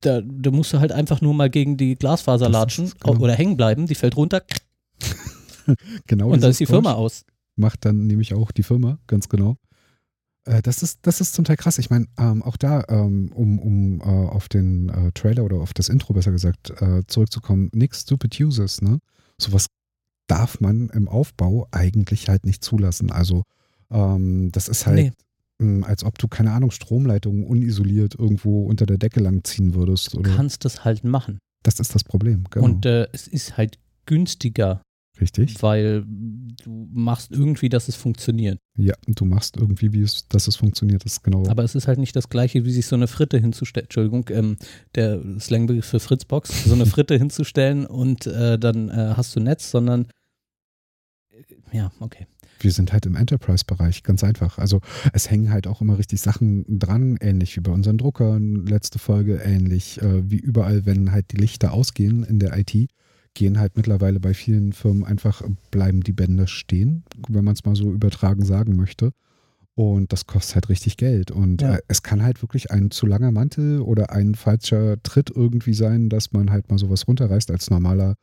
[0.00, 3.18] da, da musst du halt einfach nur mal gegen die Glasfaser latschen ist genau.
[3.20, 4.42] oder hängen bleiben, die fällt runter
[6.06, 7.24] genau und dann ist die Firma aus.
[7.56, 9.56] Macht dann nämlich auch die Firma, ganz genau.
[10.44, 11.78] Äh, das, ist, das ist zum Teil krass.
[11.78, 15.74] Ich meine, ähm, auch da, ähm, um, um äh, auf den äh, Trailer oder auf
[15.74, 18.98] das Intro besser gesagt äh, zurückzukommen, nix Stupid Users, ne?
[19.38, 19.66] Sowas
[20.26, 23.10] darf man im Aufbau eigentlich halt nicht zulassen.
[23.10, 23.44] Also
[23.90, 25.12] ähm, das ist halt, Nee.
[25.58, 30.14] Mh, als ob du, keine Ahnung, Stromleitungen unisoliert irgendwo unter der Decke langziehen würdest.
[30.14, 30.34] Du Oder?
[30.34, 31.38] kannst das halt machen.
[31.62, 32.64] Das ist das Problem, genau.
[32.64, 34.82] Und äh, es ist halt günstiger,
[35.20, 35.60] Richtig?
[35.62, 38.58] weil du machst irgendwie, dass es funktioniert.
[38.76, 41.46] Ja, du machst irgendwie, wie es, dass es funktioniert, das ist genau.
[41.48, 43.86] Aber es ist halt nicht das gleiche, wie sich so eine Fritte hinzustellen.
[43.86, 44.56] Entschuldigung, ähm,
[44.94, 49.70] der Slangbegriff für Fritzbox, so eine Fritte hinzustellen und äh, dann äh, hast du Netz,
[49.70, 50.06] sondern
[51.30, 52.26] äh, ja, okay.
[52.60, 54.58] Wir sind halt im Enterprise-Bereich, ganz einfach.
[54.58, 54.80] Also
[55.12, 59.36] es hängen halt auch immer richtig Sachen dran, ähnlich wie bei unseren Druckern, letzte Folge,
[59.36, 62.74] ähnlich äh, wie überall, wenn halt die Lichter ausgehen in der IT,
[63.34, 67.76] gehen halt mittlerweile bei vielen Firmen einfach, bleiben die Bänder stehen, wenn man es mal
[67.76, 69.12] so übertragen sagen möchte.
[69.74, 71.30] Und das kostet halt richtig Geld.
[71.30, 71.74] Und Ja.
[71.76, 76.08] äh, es kann halt wirklich ein zu langer Mantel oder ein falscher Tritt irgendwie sein,
[76.08, 78.14] dass man halt mal sowas runterreißt als normaler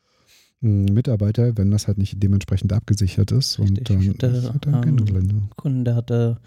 [0.64, 3.60] Mitarbeiter, wenn das halt nicht dementsprechend abgesichert ist.
[3.60, 3.88] Und Richtig.
[3.88, 5.50] dann Ich hatte, ist halt ähm.
[5.56, 6.38] Kunden, der hatte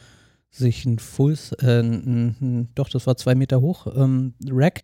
[0.50, 4.82] sich ein Fulls, äh, ein, ein, doch, das war zwei Meter hoch, ähm, Rack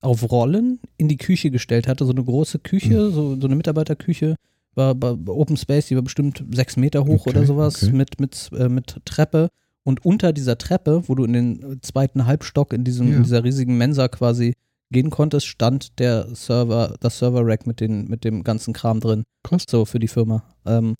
[0.00, 3.12] auf Rollen in die Küche gestellt hatte, so eine große Küche, Mhm.
[3.12, 4.34] so, so eine Mitarbeiterküche,
[4.74, 7.92] war bei Open Space, die war bestimmt sechs Meter hoch Okay, oder sowas, okay.
[7.92, 9.48] mit, mit, äh, mit Treppe.
[9.84, 13.16] Und unter dieser Treppe, wo du in den zweiten Halbstock in, diesem, Ja.
[13.18, 14.54] in dieser riesigen Mensa quasi
[14.92, 19.64] gehen konntest, stand der Server, das Server-Rack mit, den, mit dem ganzen Kram drin Krass.
[19.68, 20.44] so für die Firma.
[20.64, 20.94] Ähm,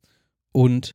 [0.53, 0.93] und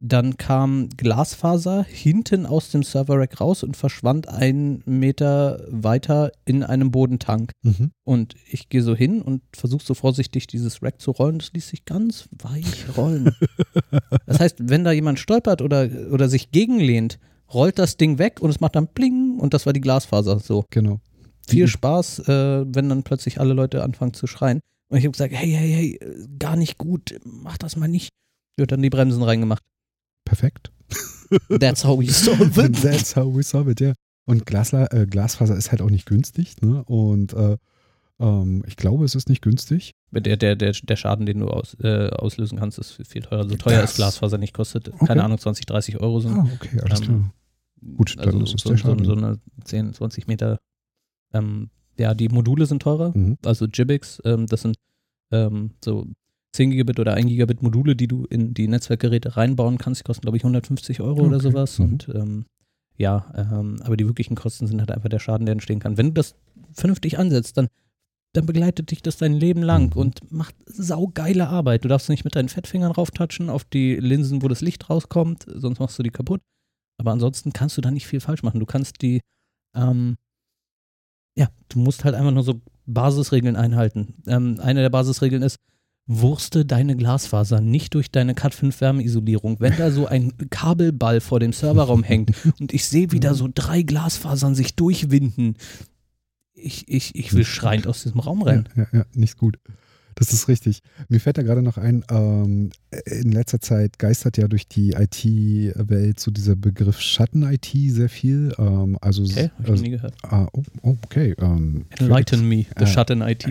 [0.00, 6.92] dann kam Glasfaser hinten aus dem Server-Rack raus und verschwand einen Meter weiter in einem
[6.92, 7.50] Bodentank.
[7.62, 7.90] Mhm.
[8.04, 11.40] Und ich gehe so hin und versuche so vorsichtig dieses Rack zu rollen.
[11.40, 13.34] Das ließ sich ganz weich rollen.
[14.26, 17.18] das heißt, wenn da jemand stolpert oder, oder sich gegenlehnt,
[17.52, 20.38] rollt das Ding weg und es macht dann Bling und das war die Glasfaser.
[20.38, 21.00] So Genau.
[21.48, 24.60] Viel Wie- Spaß, äh, wenn dann plötzlich alle Leute anfangen zu schreien.
[24.88, 28.10] Und ich habe gesagt, hey, hey, hey, äh, gar nicht gut, mach das mal nicht.
[28.56, 29.62] Wird dann die Bremsen reingemacht.
[30.24, 30.70] Perfekt.
[31.60, 32.76] That's how we solve it.
[32.82, 33.92] That's how we solve it, ja.
[34.24, 36.84] Und Glasla äh, Glasfaser ist halt auch nicht günstig, ne?
[36.84, 37.56] Und äh,
[38.20, 39.92] ähm, ich glaube, es ist nicht günstig.
[40.10, 43.48] Der, der, der, der Schaden, den du aus, äh, auslösen kannst, ist viel teurer.
[43.48, 45.06] So teuer Das- ist Glasfaser nicht, kostet, Okay.
[45.06, 46.32] keine Ahnung, 20, 30 Euro sind.
[46.32, 47.34] Ah, okay, alles Ähm, klar.
[47.96, 49.04] Gut, dann also ist es so, der so, Schaden.
[49.04, 50.58] so eine 10, 20 Meter.
[51.32, 53.12] Ähm, ja, die Module sind teurer.
[53.16, 53.38] Mhm.
[53.44, 54.76] also Gibbix, ähm, das sind
[55.30, 56.06] ähm, so
[56.52, 60.00] 10 Gigabit oder 1 Gigabit Module, die du in die Netzwerkgeräte reinbauen kannst.
[60.00, 61.50] Die kosten, glaube ich, 150 Euro oder Okay.
[61.50, 61.78] sowas.
[61.78, 61.84] Mhm.
[61.86, 62.46] Und ähm,
[62.96, 65.96] ja, ähm, aber die wirklichen Kosten sind halt einfach der Schaden, der entstehen kann.
[65.98, 66.34] Wenn du das
[66.72, 67.68] vernünftig ansetzt, dann,
[68.32, 70.00] dann begleitet dich das dein Leben lang Mhm.
[70.00, 71.84] und macht saugeile Arbeit.
[71.84, 75.78] Du darfst nicht mit deinen Fettfingern rauftatschen auf die Linsen, wo das Licht rauskommt, sonst
[75.80, 76.40] machst du die kaputt.
[76.96, 78.58] Aber ansonsten kannst du da nicht viel falsch machen.
[78.60, 79.20] Du kannst die,
[79.76, 80.16] ähm,
[81.38, 84.14] ja, du musst halt einfach nur so Basisregeln einhalten.
[84.26, 85.56] Ähm, eine der Basisregeln ist,
[86.06, 89.60] wurste deine Glasfaser nicht durch deine Cat 5 Wärmeisolierung.
[89.60, 93.48] Wenn da so ein Kabelball vor dem Serverraum hängt und ich sehe, wie da so
[93.54, 95.56] drei Glasfasern sich durchwinden,
[96.54, 98.68] ich, ich, ich will schreiend aus diesem Raum Ja, rein.
[98.74, 99.58] ja, ja, nicht gut.
[100.18, 100.80] Das ist richtig.
[101.08, 102.70] Mir fällt da gerade noch ein, ähm,
[103.06, 108.52] in letzter Zeit geistert ja durch die IT-Welt so dieser Begriff Schatten-IT sehr viel.
[108.58, 110.14] Ähm, also, Okay, hab ich noch also nie gehört.
[110.24, 111.34] ah, oh, oh, okay.
[111.38, 112.86] Ähm, Enlighten me, the Ah.
[112.86, 113.44] shut in IT.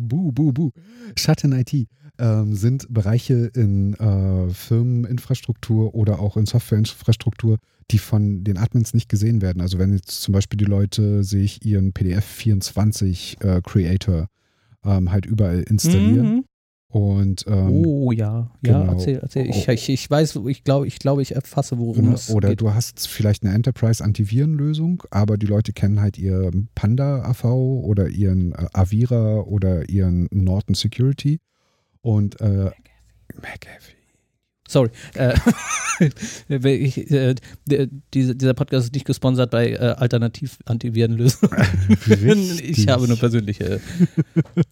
[0.00, 0.70] buh, buh, buh.
[1.18, 1.86] Schatten-IT
[2.18, 7.58] ähm, sind Bereiche in äh, Firmeninfrastruktur oder auch in Softwareinfrastruktur,
[7.90, 9.60] die von den Admins nicht gesehen werden.
[9.60, 14.28] Also wenn jetzt zum Beispiel die Leute sich ihren PDF24 äh, Creator
[14.84, 16.44] ähm, halt überall installieren Mhm.
[16.88, 18.92] und ähm, Oh ja, ja, genau.
[18.92, 19.48] erzähl, erzähl.
[19.50, 19.72] Ich, Oh.
[19.72, 22.60] ich, ich weiß, ich glaube, ich, glaube, ich erfasse, worum ne, es oder geht.
[22.60, 28.52] du hast vielleicht eine Enterprise-Antivirenlösung, aber die Leute kennen halt ihr Panda AV oder ihren
[28.52, 31.40] äh, Avira oder ihren Norton Security
[32.00, 32.70] und äh,
[33.36, 33.99] McAfee.
[34.70, 34.90] Sorry.
[35.14, 35.34] Äh,
[36.48, 37.34] ich, äh,
[38.14, 41.50] dieser, dieser Podcast ist nicht gesponsert bei äh, Alternativ-Antivirenlösungen.
[42.62, 43.80] ich habe nur persönliche.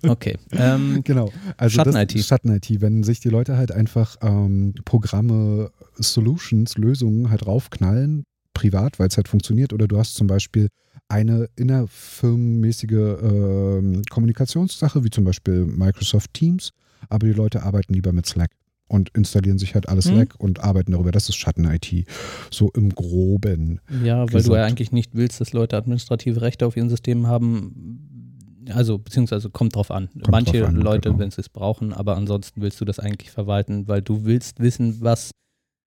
[0.07, 0.37] Okay.
[0.53, 1.33] Ähm, genau.
[1.57, 2.25] Also Schatten-IT.
[2.25, 8.23] Schatten-IT, wenn sich die Leute halt einfach ähm, Programme, Solutions, Lösungen halt raufknallen,
[8.55, 10.69] privat, weil es halt funktioniert, oder du hast zum Beispiel
[11.09, 16.71] eine innerfirmenmäßige äh, Kommunikationssache, wie zum Beispiel Microsoft Teams,
[17.09, 18.53] aber die Leute arbeiten lieber mit Slack
[18.89, 20.19] und installieren sich halt alles hm.
[20.19, 21.13] weg und arbeiten darüber.
[21.13, 22.07] Das ist Schatten-IT.
[22.51, 23.81] So im Groben.
[24.03, 24.49] Ja, weil gesagt.
[24.49, 28.65] du ja eigentlich nicht willst, dass Leute administrative Rechte auf ihren Systemen haben.
[28.75, 30.09] Also, beziehungsweise kommt drauf an.
[30.13, 31.21] Kommt Manche drauf an, Leute, genau.
[31.21, 34.99] wenn sie es brauchen, aber ansonsten willst du das eigentlich verwalten, weil du willst wissen,
[35.01, 35.31] was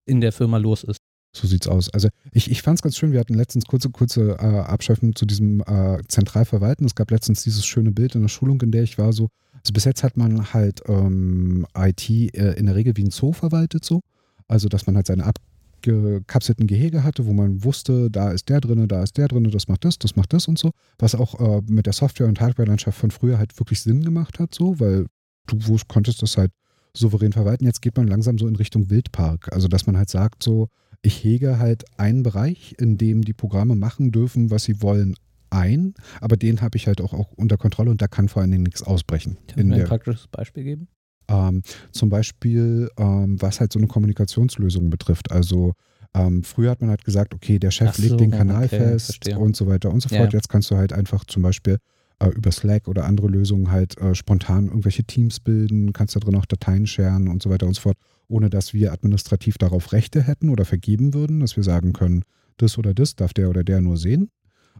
[0.06, 0.98] in der Firma los ist.
[1.32, 1.90] So sieht's aus.
[1.90, 5.26] Also ich, ich fand es ganz schön, wir hatten letztens kurze, kurze äh, Abschweifen zu
[5.26, 6.84] diesem äh, Zentralverwalten.
[6.84, 9.72] Es gab letztens dieses schöne Bild in der Schulung, in der ich war, so, also
[9.72, 13.84] bis jetzt hat man halt ähm, IT äh, in der Regel wie ein Zoo verwaltet
[13.84, 14.00] so.
[14.48, 18.88] Also dass man halt seine abgekapselten Gehege hatte, wo man wusste, da ist der drinne,
[18.88, 20.72] da ist der drinne, das macht das, das macht das und so.
[20.98, 24.52] Was auch äh, mit der Software- und Hardware-Landschaft von früher halt wirklich Sinn gemacht hat,
[24.52, 25.06] so, weil
[25.46, 26.50] du konntest das halt
[26.92, 27.66] souverän verwalten.
[27.66, 29.52] Jetzt geht man langsam so in Richtung Wildpark.
[29.52, 30.68] Also dass man halt sagt so,
[31.02, 35.14] ich hege halt einen Bereich, in dem die Programme machen dürfen, was sie wollen,
[35.50, 38.52] ein, aber den habe ich halt auch, auch unter Kontrolle und da kann vor allen
[38.52, 39.36] Dingen nichts ausbrechen.
[39.48, 40.88] Kannst du mir ein praktisches Beispiel geben?
[41.28, 45.30] Ähm, zum Beispiel, ähm, was halt so eine Kommunikationslösung betrifft.
[45.30, 45.74] Also
[46.14, 49.06] ähm, früher hat man halt gesagt, okay, der Chef so, legt den Kanal okay, fest
[49.06, 49.38] verstehe.
[49.38, 50.32] und so weiter und so fort.
[50.32, 50.38] Ja.
[50.38, 51.78] Jetzt kannst du halt einfach zum Beispiel
[52.20, 56.36] äh, über Slack oder andere Lösungen halt äh, spontan irgendwelche Teams bilden, kannst da drin
[56.36, 57.96] auch Dateien scheren und so weiter und so fort,
[58.28, 62.22] ohne dass wir administrativ darauf Rechte hätten oder vergeben würden, dass wir sagen können,
[62.58, 64.30] das oder das darf der oder der nur sehen.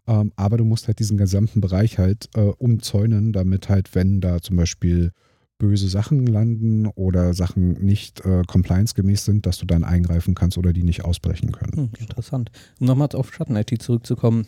[0.06, 4.40] Ähm, aber du musst halt diesen gesamten Bereich halt äh, umzäunen, damit halt, wenn da
[4.40, 5.12] zum Beispiel
[5.58, 10.72] böse Sachen landen oder Sachen nicht äh, compliance-gemäß sind, dass du dann eingreifen kannst oder
[10.72, 11.72] die nicht ausbrechen können.
[11.74, 12.50] Hm, interessant.
[12.80, 14.46] Um nochmal auf Schatten-IT zurückzukommen,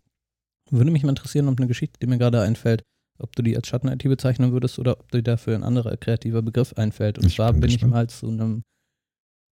[0.72, 2.82] würde mich mal interessieren, ob eine Geschichte, die mir gerade einfällt,
[3.18, 6.72] ob du die als Schatten-IT bezeichnen würdest oder ob dir dafür ein anderer kreativer Begriff
[6.74, 7.18] einfällt.
[7.18, 8.62] Und ich zwar bin, bin ich mal zu einem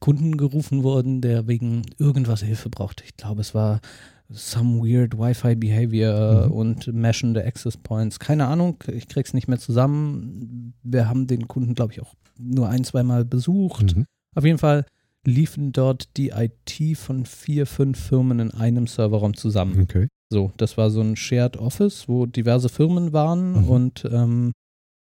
[0.00, 3.04] Kunden gerufen worden, der wegen irgendwas Hilfe brauchte.
[3.04, 3.80] Ich glaube, es war
[4.30, 6.52] some weird Wi-Fi Behavior mhm.
[6.52, 8.18] und meshende Access Points.
[8.18, 10.74] Keine Ahnung, ich krieg's nicht mehr zusammen.
[10.82, 13.96] Wir haben den Kunden, glaube ich, auch nur ein, zweimal besucht.
[13.96, 14.06] Mhm.
[14.34, 14.86] Auf jeden Fall
[15.26, 19.82] liefen dort die IT von vier, fünf Firmen in einem Serverraum zusammen.
[19.82, 20.08] Okay.
[20.32, 23.68] So, das war so ein Shared Office, wo diverse Firmen waren mhm.
[23.68, 24.52] und ähm,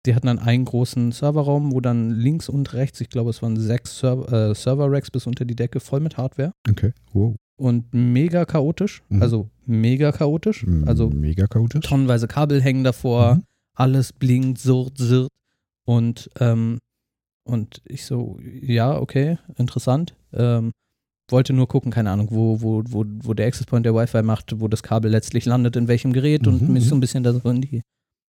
[0.06, 3.56] die hatten dann einen großen Serverraum, wo dann links und rechts, ich glaube, es waren
[3.56, 6.52] sechs Server, äh, Server-Racks bis unter die Decke voll mit Hardware.
[6.68, 9.02] Okay, wow und mega chaotisch.
[9.08, 9.22] Mhm.
[9.22, 10.64] Also mega chaotisch.
[10.86, 11.84] Also mega chaotisch.
[11.84, 13.42] Tonnenweise Kabel hängen davor, mhm.
[13.74, 15.30] alles blinkt, surrt, sirrt.
[15.84, 16.78] Und, ähm,
[17.44, 20.14] und ich so, ja, okay, interessant.
[20.32, 20.72] Ähm,
[21.28, 24.60] wollte nur gucken, keine Ahnung, wo, wo, wo, wo der Access Point der Wi-Fi macht,
[24.60, 26.54] wo das Kabel letztlich landet, in welchem Gerät mhm.
[26.54, 27.82] und mich so ein bisschen da so in die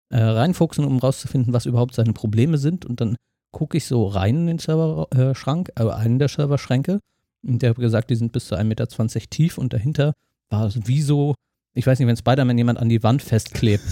[0.10, 2.86] äh, reinfuchsen, um rauszufinden, was überhaupt seine Probleme sind.
[2.86, 3.16] Und dann
[3.52, 7.00] gucke ich so rein in den Serverschrank, äh, äh, einen der Serverschränke
[7.44, 8.88] und der hat gesagt, die sind bis zu 1,20 Meter
[9.30, 10.14] tief und dahinter
[10.50, 11.36] war es wie so,
[11.78, 13.84] ich weiß nicht, wenn Spider-Man jemand an die Wand festklebt,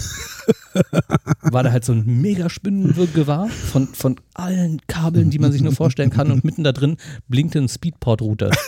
[1.42, 5.72] war da halt so ein mega Spinnengewirr von, von allen Kabeln, die man sich nur
[5.72, 6.96] vorstellen kann und mitten da drin
[7.28, 8.50] blinkte ein Speedport-Router.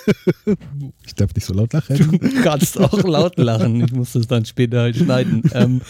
[1.05, 1.97] Ich darf nicht so laut lachen.
[1.97, 3.83] Du kannst auch laut lachen.
[3.85, 5.43] Ich muss das dann später halt schneiden.
[5.55, 5.81] Ähm,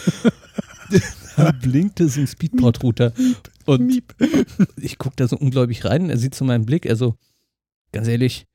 [1.35, 3.13] da blinkte so ein Speedport-Router
[3.65, 4.01] und
[4.77, 6.09] ich gucke da so ungläubig rein.
[6.09, 7.15] Er sieht zu meinem Blick, er so,
[7.91, 8.47] ganz ehrlich,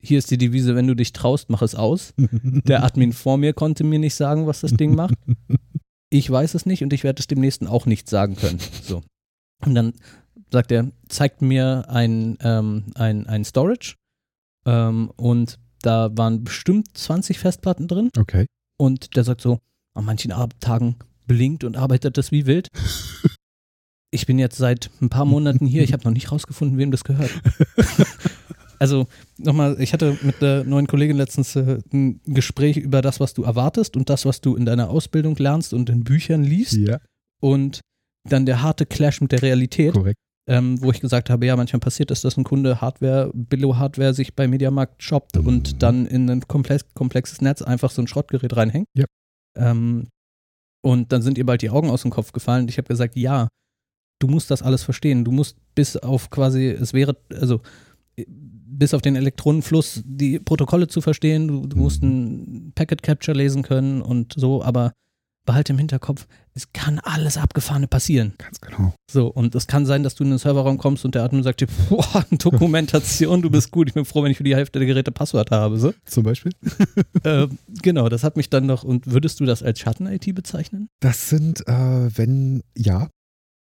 [0.00, 2.14] hier ist die Devise, wenn du dich traust, mach es aus.
[2.16, 5.14] Der Admin vor mir konnte mir nicht sagen, was das Ding macht.
[6.10, 8.58] Ich weiß es nicht und ich werde es dem nächsten auch nicht sagen können.
[8.82, 9.02] So.
[9.64, 9.92] Und dann
[10.50, 13.96] sagt er, zeigt mir ein, ähm, ein, ein Storage
[14.64, 18.10] ähm, und da waren bestimmt 20 Festplatten drin.
[18.16, 18.46] Okay.
[18.78, 19.58] Und der sagt so,
[19.94, 20.96] an manchen Tagen
[21.26, 22.68] blinkt und arbeitet das wie wild.
[24.10, 27.04] Ich bin jetzt seit ein paar Monaten hier, ich habe noch nicht rausgefunden, wem das
[27.04, 27.30] gehört.
[28.78, 29.06] also
[29.38, 33.42] nochmal, ich hatte mit der neuen Kollegin letztens äh, ein Gespräch über das, was du
[33.42, 36.74] erwartest und das, was du in deiner Ausbildung lernst und in Büchern liest.
[36.74, 36.98] Ja.
[37.40, 37.80] Und
[38.28, 39.94] dann der harte Clash mit der Realität.
[39.94, 40.18] Korrekt.
[40.50, 44.34] Ähm, wo ich gesagt habe, ja, manchmal passiert es, dass ein Kunde Hardware, Billo-Hardware sich
[44.34, 45.46] bei Mediamarkt shoppt mhm.
[45.46, 48.86] und dann in ein komplex, komplexes Netz einfach so ein Schrottgerät reinhängt.
[48.96, 49.04] Ja.
[49.56, 50.08] Ähm,
[50.82, 52.66] und dann sind ihr bald die Augen aus dem Kopf gefallen.
[52.68, 53.48] Ich habe gesagt, ja,
[54.20, 55.22] du musst das alles verstehen.
[55.22, 57.60] Du musst bis auf quasi, es wäre, also
[58.78, 61.48] bis auf den Elektronenfluss die Protokolle zu verstehen.
[61.48, 64.92] Du, du musst ein Packet Capture lesen können und so, aber
[65.48, 68.34] behalte im Hinterkopf, es kann alles Abgefahrene passieren.
[68.36, 68.92] Ganz genau.
[69.10, 71.62] So, und es kann sein, dass du in den Serverraum kommst und der Admin sagt
[71.62, 74.86] dir, boah, Dokumentation, du bist gut, ich bin froh, wenn ich für die Hälfte der
[74.86, 75.78] Geräte Passwort habe.
[75.78, 75.94] So.
[76.04, 76.52] Zum Beispiel?
[77.22, 77.48] äh,
[77.82, 80.90] genau, das hat mich dann noch, und würdest du das als Schatten-IT bezeichnen?
[81.00, 81.72] Das sind, äh,
[82.14, 83.08] wenn, ja.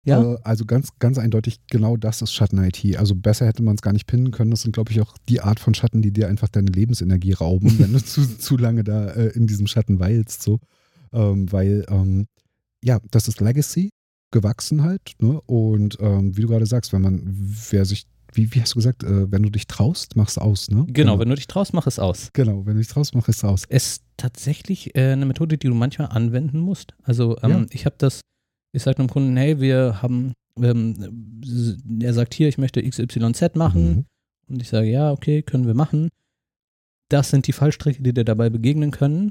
[0.04, 0.22] Ja.
[0.34, 2.96] Äh, also ganz, ganz eindeutig, genau das ist Schatten-IT.
[2.98, 4.50] Also besser hätte man es gar nicht pinnen können.
[4.50, 7.78] Das sind, glaube ich, auch die Art von Schatten, die dir einfach deine Lebensenergie rauben,
[7.78, 10.42] wenn du zu, zu lange da äh, in diesem Schatten weilst.
[10.42, 10.60] So.
[11.12, 12.26] Ähm, weil, ähm,
[12.82, 13.90] ja, das ist Legacy,
[14.30, 15.12] gewachsen halt.
[15.20, 15.40] Ne?
[15.46, 17.22] Und ähm, wie du gerade sagst, wenn man,
[17.70, 20.84] wer sich, wie, wie hast du gesagt, äh, wenn du dich traust, mach's aus, ne?
[20.88, 22.30] Genau, wenn du dich traust, mach es aus.
[22.32, 23.62] Genau, wenn du dich traust, mach es aus.
[23.68, 26.94] Es ist tatsächlich äh, eine Methode, die du manchmal anwenden musst.
[27.04, 27.66] Also ähm, Ja.
[27.70, 28.20] ich habe das,
[28.74, 31.40] ich sage einem Kunden, hey, wir haben, ähm,
[32.00, 33.88] er sagt hier, ich möchte XYZ machen.
[33.88, 34.04] Mhm.
[34.48, 36.08] Und ich sage, ja, okay, können wir machen.
[37.08, 39.30] Das sind die Fallstricke, die dir dabei begegnen können.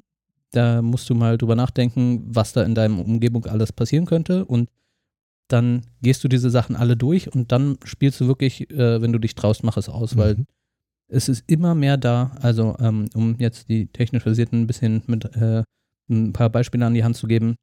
[0.52, 4.46] Da musst du mal drüber nachdenken, was da in deiner Umgebung alles passieren könnte.
[4.46, 4.70] Und
[5.50, 9.20] dann gehst du diese Sachen alle durch und dann spielst du wirklich, äh, wenn du
[9.20, 10.46] dich traust, mach es aus, weil Mhm.
[11.10, 12.32] es ist immer mehr da.
[12.42, 15.64] Also, ähm, um jetzt die technisch versierten ein bisschen mit äh,
[16.10, 17.56] ein paar Beispiele an die Hand zu geben,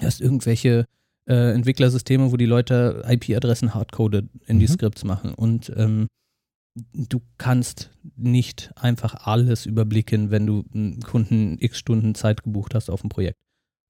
[0.00, 0.86] hast irgendwelche
[1.28, 4.72] äh, Entwicklersysteme, wo die Leute IP-Adressen hardcoded in die Mhm.
[4.72, 5.34] Skripts machen.
[5.34, 6.06] Und ähm,
[6.94, 12.88] du kannst nicht einfach alles überblicken, wenn du einen Kunden x Stunden Zeit gebucht hast
[12.90, 13.36] auf ein Projekt.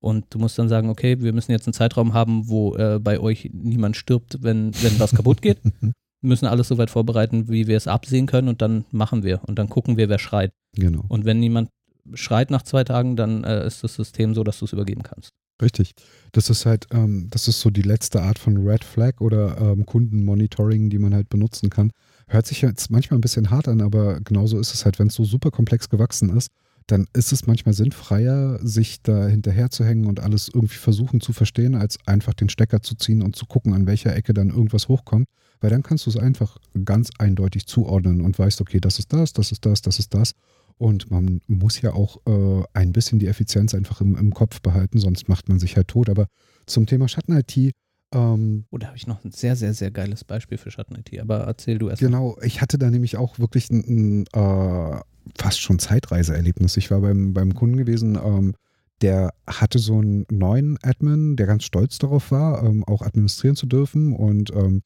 [0.00, 3.18] Und du musst dann sagen, okay, wir müssen jetzt einen Zeitraum haben, wo äh, bei
[3.18, 5.60] euch niemand stirbt, wenn, wenn was kaputt geht.
[6.20, 9.40] Wir müssen alles so weit vorbereiten, wie wir es absehen können und dann machen wir.
[9.46, 10.50] Und dann gucken wir, wer schreit.
[10.74, 11.04] Genau.
[11.06, 11.68] Und wenn niemand
[12.12, 15.30] schreit nach zwei Tagen, dann äh, ist das System so, dass du es übergeben kannst.
[15.60, 15.94] Richtig.
[16.32, 19.86] Das ist halt, ähm, das ist so die letzte Art von Red Flag oder ähm,
[19.86, 21.90] Kundenmonitoring, die man halt benutzen kann.
[22.28, 25.14] Hört sich jetzt manchmal ein bisschen hart an, aber genauso ist es halt, wenn es
[25.14, 26.50] so super komplex gewachsen ist,
[26.88, 31.32] dann ist es manchmal sinnfreier, sich da hinterher zu hängen und alles irgendwie versuchen zu
[31.32, 34.88] verstehen, als einfach den Stecker zu ziehen und zu gucken, an welcher Ecke dann irgendwas
[34.88, 35.26] hochkommt.
[35.60, 39.32] Weil dann kannst du es einfach ganz eindeutig zuordnen und weißt, okay, das ist das,
[39.32, 40.32] das ist das, das ist das.
[40.78, 44.98] Und man muss ja auch äh, ein bisschen die Effizienz einfach im, im Kopf behalten,
[44.98, 46.08] sonst macht man sich halt tot.
[46.08, 46.26] Aber
[46.66, 47.72] zum Thema Schatten-IT,
[48.14, 51.20] ähm, Oh, da habe ich noch ein sehr, sehr, sehr geiles Beispiel für Schatten-IT.
[51.20, 52.00] Aber erzähl du erst.
[52.00, 52.08] mal.
[52.08, 55.00] genau, ich hatte da nämlich auch wirklich ein, ein äh,
[55.36, 56.76] fast schon Zeitreiseerlebnis.
[56.76, 58.54] Ich war beim, beim Kunden gewesen, ähm,
[59.00, 63.66] der hatte so einen neuen Admin, der ganz stolz darauf war, ähm, auch administrieren zu
[63.66, 64.82] dürfen und ähm,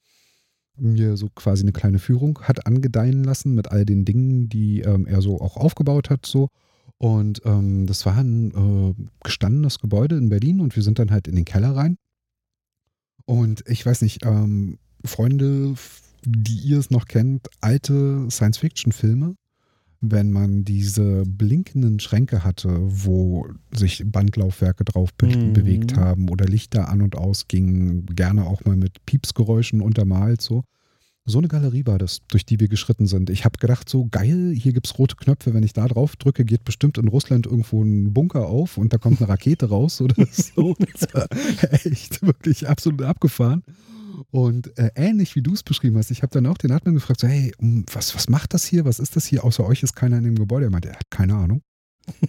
[0.76, 5.06] mir so quasi eine kleine Führung hat angedeihen lassen mit all den Dingen, die ähm,
[5.06, 6.48] er so auch aufgebaut hat, so.
[6.98, 11.26] Und ähm, das war ein äh, gestandenes Gebäude in Berlin und wir sind dann halt
[11.26, 11.96] in den Keller rein.
[13.24, 15.74] Und ich weiß nicht, ähm, Freunde,
[16.24, 19.34] die ihr es noch kennt, alte Science-Fiction-Filme,
[20.04, 25.52] wenn man diese blinkenden Schränke hatte, wo sich Bandlaufwerke drauf be Mhm.
[25.52, 30.64] bewegt haben oder Lichter an und aus gingen, gerne auch mal mit Piepsgeräuschen untermalt, so.
[31.24, 33.30] So eine Galerie war das, durch die wir geschritten sind.
[33.30, 35.54] Ich habe gedacht, so geil, hier gibt es rote Knöpfe.
[35.54, 38.98] Wenn ich da drauf drücke, geht bestimmt in Russland irgendwo ein Bunker auf und da
[38.98, 40.74] kommt eine Rakete raus oder so.
[40.92, 41.28] Das war
[41.84, 43.62] echt wirklich absolut abgefahren.
[44.30, 47.20] Und äh, ähnlich wie du es beschrieben hast, ich habe dann auch den Admin gefragt,
[47.20, 47.52] so, hey,
[47.92, 48.84] was, was macht das hier?
[48.84, 49.44] Was ist das hier?
[49.44, 50.66] Außer euch ist keiner in dem Gebäude.
[50.66, 51.62] Er meinte, er hat keine Ahnung.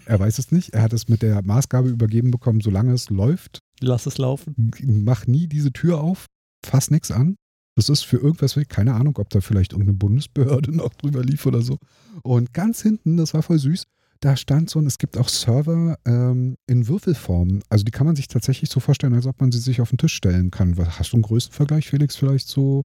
[0.06, 0.74] Er weiß es nicht.
[0.74, 4.72] Er hat es mit der Maßgabe übergeben bekommen, solange es läuft, Lass es laufen.
[4.86, 6.28] mach nie diese Tür auf,
[6.66, 7.36] fass nichts an.
[7.76, 11.62] Das ist für irgendwas, keine Ahnung, ob da vielleicht irgendeine Bundesbehörde noch drüber lief oder
[11.62, 11.80] so.
[12.22, 13.86] Und ganz hinten, das war voll süß,
[14.24, 17.62] da stand so, und es gibt auch Server ähm, in Würfelform.
[17.70, 19.98] Also die kann man sich tatsächlich so vorstellen, als ob man sie sich auf den
[19.98, 20.78] Tisch stellen kann.
[20.78, 22.84] Was- Hast du einen Größenvergleich, Felix, vielleicht so?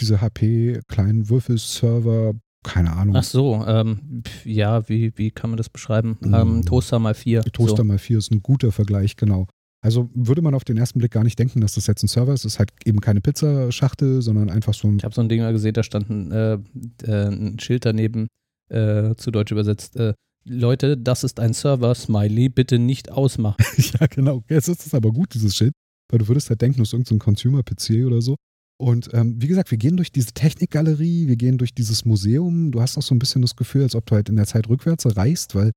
[0.00, 3.16] Diese HP kleinen Würfelserver, keine Ahnung.
[3.16, 6.18] Ach so, ähm, ja, wie, wie kann man das beschreiben?
[6.20, 6.34] Mm.
[6.34, 7.42] Ähm, Toaster mal vier.
[7.42, 7.84] Toaster So.
[7.84, 9.46] mal 4 ist ein guter Vergleich, genau.
[9.82, 12.32] Also würde man auf den ersten Blick gar nicht denken, dass das jetzt ein Server
[12.34, 12.44] ist.
[12.44, 15.40] Es ist halt eben keine Pizzaschachtel, sondern einfach so ein Ich habe so ein Ding
[15.40, 16.58] mal gesehen, da stand ein, äh,
[17.04, 18.26] äh, ein Schild daneben,
[18.68, 19.96] äh, zu Deutsch übersetzt.
[19.96, 20.14] Äh,
[20.48, 23.64] Leute, das ist ein Server, Smiley, bitte nicht ausmachen.
[24.00, 24.42] Ja, genau.
[24.48, 25.72] Jetzt ist es aber gut, dieses Schild,
[26.10, 28.36] weil du würdest halt denken, das ist irgendein Consumer-PC oder so.
[28.78, 32.72] Und ähm, wie gesagt, wir gehen durch diese Technikgalerie, wir gehen durch dieses Museum.
[32.72, 34.68] Du hast auch so ein bisschen das Gefühl, als ob du halt in der Zeit
[34.68, 35.72] rückwärts reist, weil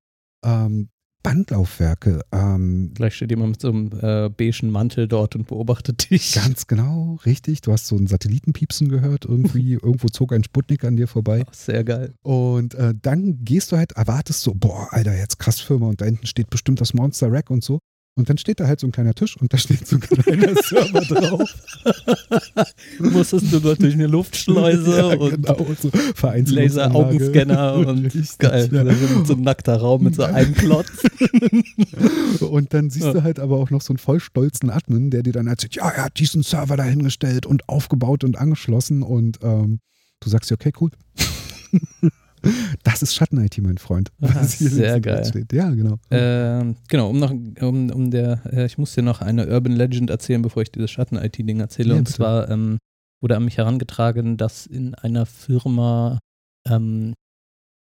[0.45, 0.89] ähm,
[1.23, 6.33] Bandlaufwerke, ähm, Gleich steht jemand mit so einem äh, beigen Mantel dort und beobachtet dich.
[6.33, 7.61] ganz genau, richtig.
[7.61, 11.43] Du hast so ein Satellitenpiepsen gehört, irgendwie, irgendwo zog ein Sputnik an dir vorbei.
[11.51, 12.13] Sehr geil.
[12.21, 16.05] Und äh, dann gehst du halt, erwartest so, boah, Alter, jetzt krass Firma und da
[16.05, 17.79] hinten steht bestimmt das Monster Rack und so.
[18.19, 20.53] Und dann steht da halt so ein kleiner Tisch und da steht so ein kleiner
[20.61, 21.49] Server drauf.
[22.99, 25.89] Musstest du durch eine Luftschleuse ja, und genau, so
[26.53, 28.69] Laser-Augenscanner und geil.
[28.73, 29.25] ja.
[29.25, 30.91] So, ein nackter Raum mit so einem Klotz.
[32.41, 33.13] Und dann siehst Ja.
[33.13, 35.87] du halt aber auch noch so einen voll stolzen Admin, der dir dann erzählt, ja,
[35.89, 39.79] er hat diesen Server dahingestellt und aufgebaut und angeschlossen und ähm,
[40.19, 40.91] du sagst dir, okay, cool.
[42.83, 44.11] Das ist Schatten-IT, mein Freund.
[44.21, 45.25] Ah, was hier sehr geil.
[45.25, 45.51] Steht.
[45.53, 45.97] Ja, genau.
[46.11, 50.09] Ähm, genau, um noch, um, um der, äh, ich muss dir noch eine Urban Legend
[50.09, 51.93] erzählen, bevor ich dieses Schatten-IT-Ding erzähle.
[51.93, 52.77] Ja, und zwar ähm,
[53.21, 56.19] wurde an mich herangetragen, dass in einer Firma
[56.67, 57.13] ähm,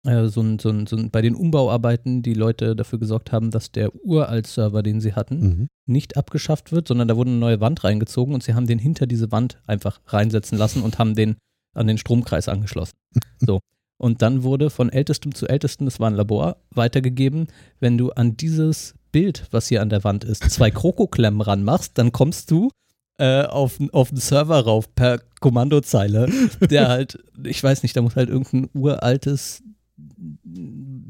[0.07, 3.51] äh, so ein, so ein, so ein, bei den Umbauarbeiten die Leute dafür gesorgt haben,
[3.51, 5.66] dass der Uralt-Server, den sie hatten, Mhm.
[5.86, 9.07] nicht abgeschafft wird, sondern da wurde eine neue Wand reingezogen und sie haben den hinter
[9.07, 11.36] diese Wand einfach reinsetzen lassen und haben den
[11.74, 12.94] an den Stromkreis angeschlossen.
[13.40, 13.61] So.
[13.99, 17.47] Und dann wurde von ältestem zu ältestem, das war ein Labor, weitergegeben,
[17.80, 22.12] wenn du an dieses Bild, was hier an der Wand ist, zwei Krokoklemmen ranmachst, dann
[22.12, 22.70] kommst du
[23.18, 26.28] äh, auf, auf den Server rauf per Kommandozeile,
[26.68, 29.62] der halt, ich weiß nicht, da muss halt irgendein uraltes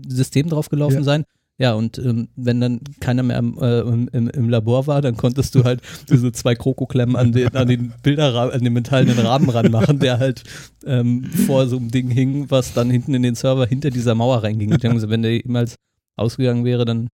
[0.09, 1.05] System draufgelaufen Ja.
[1.05, 1.25] sein.
[1.59, 5.55] Ja, und ähm, wenn dann keiner mehr im, äh, im, im, Labor war, dann konntest
[5.55, 5.81] du halt
[6.11, 10.45] diese zwei Krokoklemmen an den, an den Bilderrahmen, an den metallenen Rahmen ranmachen, der halt
[10.85, 14.43] ähm, vor so einem Ding hing, was dann hinten in den Server hinter dieser Mauer
[14.43, 14.69] reinging.
[14.69, 15.77] Beziehungsweise wenn der jemals
[16.17, 17.09] ausgegangen wäre, dann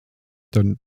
[0.52, 0.78] Dann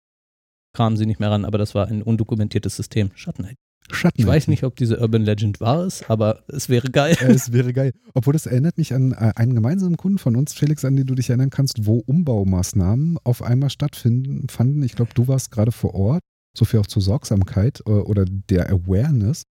[0.73, 3.13] kamen sie nicht mehr ran, aber das war ein undokumentiertes System.
[3.15, 3.55] Schatten.
[3.91, 4.21] Schatten.
[4.21, 7.17] Ich weiß nicht, ob diese Urban Legend wahr ist, aber es wäre geil.
[7.21, 7.93] Es wäre geil.
[8.15, 11.15] Obwohl das erinnert mich an äh, einen gemeinsamen Kunden von uns, Felix, an den du
[11.15, 14.83] dich erinnern kannst, wo Umbaumaßnahmen auf einmal stattfinden fanden.
[14.83, 16.23] Ich glaube, du warst gerade vor Ort,
[16.57, 19.43] so viel auch zur Sorgsamkeit äh, oder der Awareness,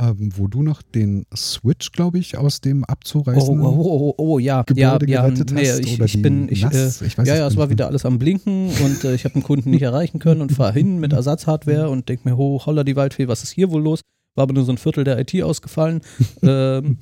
[0.00, 4.14] ähm, wo du noch den Switch, glaube ich, aus dem Oh, abzureißen oh, oh, oh,
[4.16, 7.28] oh, ja, ja, Gebäude ja, gerettet nee, hast ich, ich bin, ich, äh, ich weiß
[7.28, 9.82] ja, ja, es war wieder alles am Blinken und äh, ich habe einen Kunden nicht
[9.82, 13.42] erreichen können und fahre hin mit Ersatzhardware und denke mir, ho, holla die Waldfee, was
[13.42, 14.00] ist hier wohl los?
[14.36, 16.00] War aber nur so ein Viertel der IT ausgefallen.
[16.42, 16.98] ähm,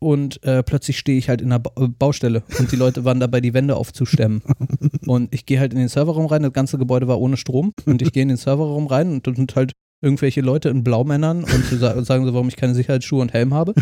[0.00, 3.20] und äh, plötzlich stehe ich halt in einer ba äh, Baustelle und die Leute waren
[3.20, 4.42] dabei, die Wände aufzustemmen.
[5.06, 8.00] Und ich gehe halt in den Serverraum rein, das ganze Gebäude war ohne Strom und
[8.00, 9.72] ich gehe in den Serverraum rein und da sind halt
[10.02, 11.64] irgendwelche Leute in Blaumännern und
[12.06, 13.74] sagen so, warum ich keine Sicherheitsschuhe und Helm habe.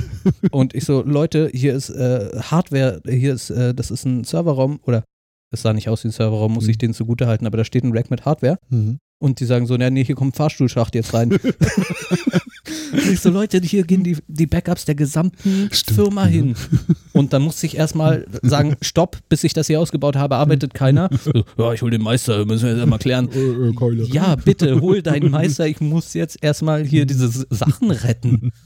[0.50, 4.80] Und ich so, Leute, hier ist äh, Hardware, hier ist, äh, das ist ein Serverraum
[4.82, 5.04] oder
[5.50, 6.70] es sah nicht aus wie ein Serverraum, muss Mhm.
[6.70, 8.98] ich denen zugute halten, aber da steht ein Rack mit Hardware Mhm.
[9.18, 11.30] Und die sagen so, ja, nee, hier kommt ein Fahrstuhlschacht jetzt rein.
[13.10, 16.54] ich so, Leute, hier gehen die, die Backups der gesamten Stimmt, Firma hin.
[17.12, 21.10] Und dann musste ich erstmal sagen, stopp, bis ich das hier ausgebaut habe, arbeitet keiner.
[21.24, 23.28] So, ja, ich hol den Meister, müssen wir jetzt mal klären.
[23.32, 24.04] Äh, äh.
[24.12, 28.52] Ja, bitte, hol deinen Meister, ich muss jetzt erstmal hier diese Sachen retten.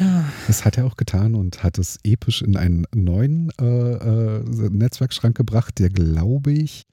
[0.00, 4.42] Ja, Das hat er auch getan und hat es episch in einen neuen äh, äh,
[4.70, 6.86] Netzwerkschrank gebracht, der glaube ich,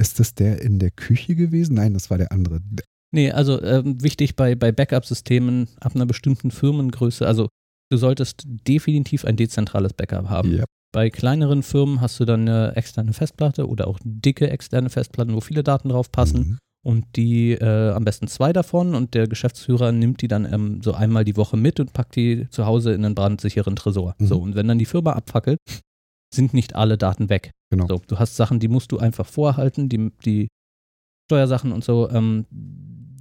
[0.00, 1.74] ist das der in der Küche gewesen?
[1.74, 2.60] Nein, das war der andere.
[2.60, 7.48] Der- nee, also ähm, wichtig bei, bei Backup-Systemen ab einer bestimmten Firmengröße, also
[7.90, 10.56] du solltest definitiv ein dezentrales Backup haben.
[10.56, 10.64] Ja.
[10.92, 15.40] Bei kleineren Firmen hast du dann eine externe Festplatte oder auch dicke externe Festplatten, wo
[15.40, 16.40] viele Daten drauf passen.
[16.40, 16.58] Mhm.
[16.82, 20.94] Und die äh, am besten zwei davon und der Geschäftsführer nimmt die dann ähm, so
[20.94, 24.14] einmal die Woche mit und packt die zu Hause in einen brandsicheren Tresor.
[24.18, 24.26] Mhm.
[24.26, 25.58] So, und wenn dann die Firma abfackelt,
[26.34, 27.50] sind nicht alle Daten weg.
[27.70, 27.86] Genau.
[27.88, 30.48] So, du hast Sachen, die musst du einfach vorhalten, die, die
[31.28, 32.08] Steuersachen und so.
[32.10, 32.46] Ähm,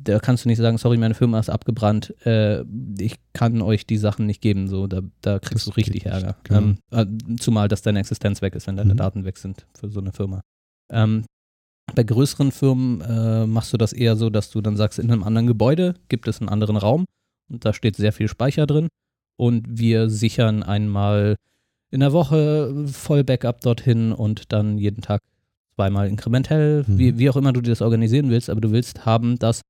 [0.01, 2.63] da kannst du nicht sagen, sorry, meine Firma ist abgebrannt, äh,
[2.99, 4.67] ich kann euch die Sachen nicht geben.
[4.67, 6.37] So, da, da kriegst Das du richtig Ärger.
[6.43, 6.59] genau.
[6.59, 8.97] Ähm, äh, zumal, dass deine Existenz weg ist, wenn deine Mhm.
[8.97, 10.41] Daten weg sind für so eine Firma.
[10.91, 11.25] Ähm,
[11.95, 15.23] bei größeren Firmen äh, machst du das eher so, dass du dann sagst, in einem
[15.23, 17.05] anderen Gebäude gibt es einen anderen Raum
[17.51, 18.87] und da steht sehr viel Speicher drin
[19.37, 21.35] und wir sichern einmal
[21.91, 25.21] in der Woche voll Backup dorthin und dann jeden Tag
[25.75, 26.97] zweimal inkrementell, Mhm.
[26.97, 29.61] wie, wie auch immer du dir das organisieren willst, aber du willst haben, dass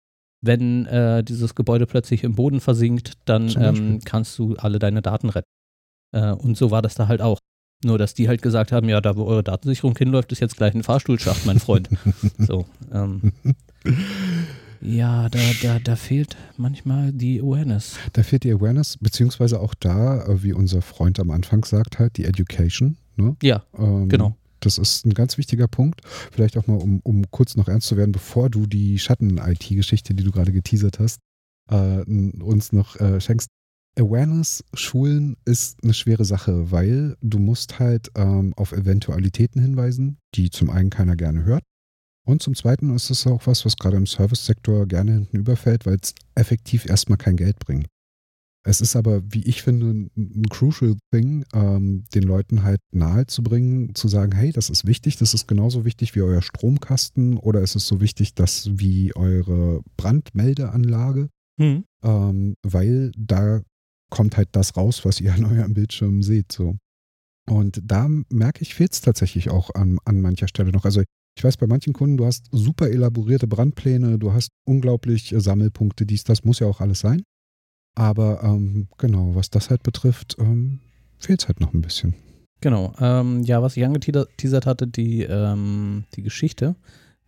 [0.42, 5.30] wenn äh, dieses Gebäude plötzlich im Boden versinkt, dann ähm, kannst du alle deine Daten
[5.30, 5.50] retten.
[6.14, 7.40] Äh, und so war das da halt auch.
[7.86, 10.74] Nur, dass die halt gesagt haben, ja, da wo eure Datensicherung hinläuft, ist jetzt gleich
[10.76, 11.90] ein Fahrstuhlschacht, mein Freund.
[12.38, 13.32] so, ähm,
[14.82, 17.98] ja, da, da, da fehlt manchmal die Awareness.
[18.14, 22.18] Da fehlt die Awareness, beziehungsweise auch da, äh, wie unser Freund am Anfang sagt, halt
[22.18, 22.98] die Education.
[23.16, 23.36] Ne?
[23.42, 24.36] Ja, Ähm, genau.
[24.62, 26.02] Das ist ein ganz wichtiger Punkt.
[26.06, 30.24] Vielleicht auch mal, um, um kurz noch ernst zu werden, bevor du die Schatten-IT-Geschichte, die
[30.24, 31.20] du gerade geteasert hast,
[31.70, 32.02] äh,
[32.42, 33.48] uns noch äh, schenkst.
[33.98, 40.50] Awareness schulen ist eine schwere Sache, weil du musst halt ähm, auf Eventualitäten hinweisen, die
[40.50, 41.64] zum einen keiner gerne hört.
[42.30, 45.98] Und zum zweiten ist es auch was, was gerade im Service-Sektor gerne hinten überfällt, weil
[46.00, 47.88] es effektiv erstmal kein Geld bringt.
[48.64, 54.08] Es ist aber, wie ich finde, ein, crucial thing, ähm, den Leuten halt nahezubringen, zu
[54.08, 57.88] sagen, hey, das ist wichtig, das ist genauso wichtig wie euer Stromkasten oder ist es
[57.88, 61.84] so wichtig, dass wie eure Brandmeldeanlage, Hm.
[62.04, 63.64] ähm, weil da
[64.12, 66.52] kommt halt das raus, was ihr an eurem Bildschirm seht.
[66.52, 66.76] So.
[67.50, 70.86] Und da merke ich, fehlt es tatsächlich auch an, an mancher Stelle noch.
[70.86, 71.02] Also
[71.38, 76.06] ich weiß, bei manchen Kunden, du hast super elaborierte Brandpläne, du hast unglaublich äh, Sammelpunkte,
[76.06, 77.24] dies, das muss ja auch alles sein.
[77.96, 80.80] Aber ähm, genau, was das halt betrifft, ähm,
[81.18, 82.14] fehlt es halt noch ein bisschen.
[82.62, 82.94] Genau.
[83.00, 86.76] Ähm, ja, was ich angeteasert hatte, die, ähm, die Geschichte,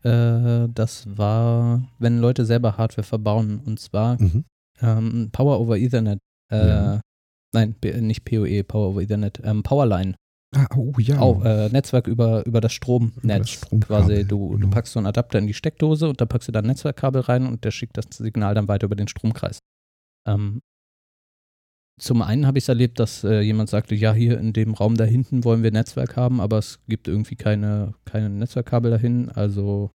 [0.03, 3.59] äh, das war, wenn Leute selber Hardware verbauen.
[3.65, 4.43] Und zwar Mhm.
[4.81, 6.19] ähm, Power over Ethernet.
[6.51, 7.01] Äh, Ja.
[7.53, 9.41] Nein, nicht PoE, Power over Ethernet.
[9.43, 10.15] Ähm, Powerline.
[10.53, 11.19] Ah, oh ja.
[11.19, 13.23] Auch äh, Netzwerk über, über das Stromnetz.
[13.23, 14.69] Über das Stromkabel, quasi, du, du genau.
[14.69, 17.47] packst so einen Adapter in die Steckdose und da packst du dann ein Netzwerkkabel rein
[17.47, 19.59] und der schickt das Signal dann weiter über den Stromkreis.
[20.27, 20.61] Ähm,
[21.99, 24.97] zum einen habe ich es erlebt, dass äh, jemand sagte, ja, hier in dem Raum
[24.97, 29.91] da hinten wollen wir Netzwerk haben, aber es gibt irgendwie keine, keine Netzwerkkabel dahin, also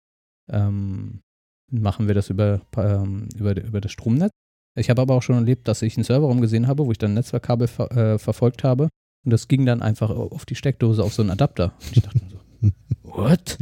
[0.49, 1.21] ähm,
[1.69, 4.31] machen wir das über, ähm, über, über das Stromnetz.
[4.77, 7.13] Ich habe aber auch schon erlebt, dass ich einen Serverraum gesehen habe, wo ich dann
[7.13, 8.89] Netzwerkkabel ver äh, verfolgt habe
[9.25, 11.73] und das ging dann einfach auf die Steckdose auf so einen Adapter.
[11.81, 12.71] Und ich dachte mir so,
[13.03, 13.57] what?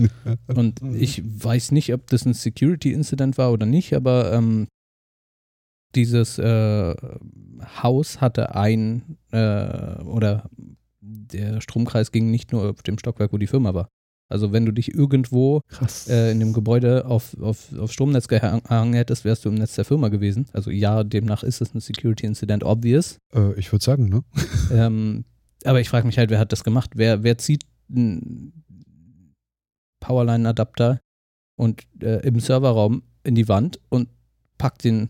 [0.48, 4.68] Und ich weiß nicht, ob das ein Security-Incident war oder nicht, aber ähm,
[5.96, 6.96] dieses äh,
[7.82, 10.50] Haus hatte ein äh, oder
[11.02, 13.90] der Stromkreis ging nicht nur auf dem Stockwerk, wo die Firma war.
[14.30, 15.62] Also wenn du dich irgendwo
[16.08, 19.86] äh, in dem Gebäude auf, auf, auf Stromnetz gehangen hättest, wärst du im Netz der
[19.86, 20.48] Firma gewesen.
[20.54, 23.18] Also ja, demnach ist es ein Security-Incident obvious.
[23.34, 24.24] Äh, ich würde sagen, ne?
[24.72, 25.26] Ähm,
[25.66, 26.92] aber ich frage mich halt, wer hat das gemacht?
[26.96, 28.66] Wer, wer zieht einen
[30.00, 31.00] Powerline-Adapter
[31.58, 34.10] und äh, im Serverraum in die Wand und
[34.58, 35.10] packt den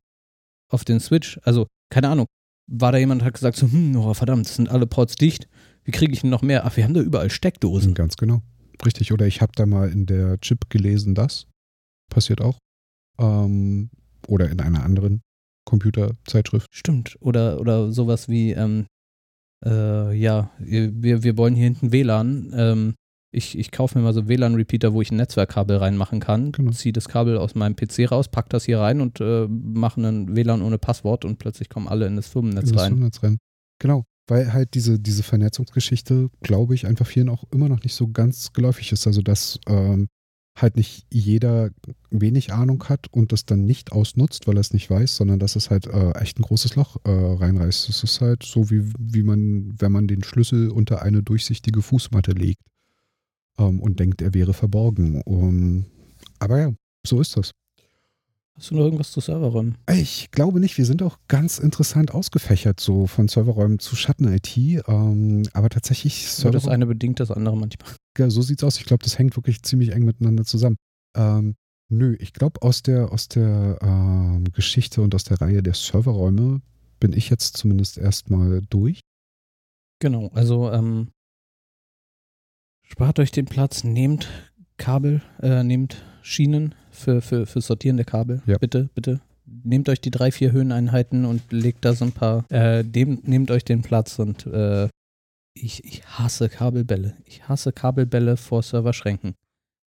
[0.70, 1.40] auf den Switch?
[1.44, 2.28] Also, keine Ahnung.
[2.68, 5.48] War da jemand, hat gesagt so, hm, oh, verdammt, sind alle Ports dicht.
[5.84, 6.66] Wie kriege ich denn noch mehr?
[6.66, 7.94] Ach, wir haben da überall Steckdosen.
[7.94, 8.42] Ganz genau.
[8.86, 9.12] Richtig.
[9.12, 11.48] Oder ich habe da mal in der Chip gelesen, das
[12.10, 12.58] passiert auch.
[13.20, 13.90] Ähm,
[14.28, 15.22] oder in einer anderen
[15.66, 16.68] Computerzeitschrift.
[16.72, 17.18] Stimmt.
[17.20, 18.86] Oder, oder sowas wie, ähm,
[19.66, 22.54] äh, ja, wir, wir wollen hier hinten WLAN.
[22.56, 22.94] Ähm,
[23.32, 26.72] ich, ich kaufe mir mal so WLAN-Repeater, wo ich ein Netzwerkkabel reinmachen kann, Genau.
[26.72, 30.36] ziehe das Kabel aus meinem PC raus, pack das hier rein und äh, mache einen
[30.36, 32.92] WLAN ohne Passwort und plötzlich kommen alle in das Firmennetz in das rein.
[32.92, 33.38] Firmennetz rein.
[33.80, 34.06] Genau.
[34.28, 38.54] Weil halt diese, diese Vernetzungsgeschichte, glaube ich, einfach vielen auch immer noch nicht so ganz
[38.54, 39.06] geläufig ist.
[39.08, 40.08] Also, dass ähm,
[40.56, 41.72] halt nicht jeder
[42.12, 45.56] wenig Ahnung hat und das dann nicht ausnutzt, weil er es nicht weiß, sondern dass
[45.56, 47.90] es halt äh, echt ein großes Loch äh, reinreißt.
[47.90, 52.34] Es ist halt so, wie, wie man, wenn man den Schlüssel unter eine durchsichtige Fußmatte
[52.34, 52.62] legt
[53.58, 55.22] ähm, und denkt, er wäre verborgen.
[55.24, 55.86] Um,
[56.40, 56.74] aber ja,
[57.06, 57.52] so ist das.
[58.56, 59.80] Hast du noch irgendwas zu Serverräumen?
[59.92, 60.78] Ich glaube nicht.
[60.78, 64.56] Wir sind auch ganz interessant ausgefächert, so von Serverräumen zu Schatten-IT.
[64.88, 67.96] Ähm, aber tatsächlich So, das eine bedingt das andere manchmal.
[68.18, 68.78] Ja, so sieht's aus.
[68.78, 70.78] Ich glaube, das hängt wirklich ziemlich eng miteinander zusammen.
[71.16, 71.56] Ähm,
[71.90, 76.62] nö, ich glaube, aus der, aus der ähm, Geschichte und aus der Reihe der Serverräume
[77.00, 79.02] bin ich jetzt zumindest erstmal durch.
[80.00, 81.10] Genau, also ähm,
[82.84, 84.28] spart euch den Platz, nehmt
[84.78, 88.42] Kabel, äh, nehmt Schienen für, für, für Sortieren der Kabel.
[88.46, 88.58] Ja.
[88.58, 89.22] Bitte, bitte.
[89.46, 93.52] Nehmt euch die drei, vier Höheneinheiten und legt da so ein paar, äh, dem, nehmt
[93.52, 94.88] euch den Platz und äh,
[95.54, 97.18] ich, ich hasse Kabelbälle.
[97.26, 99.36] Ich hasse Kabelbälle vor Serverschränken.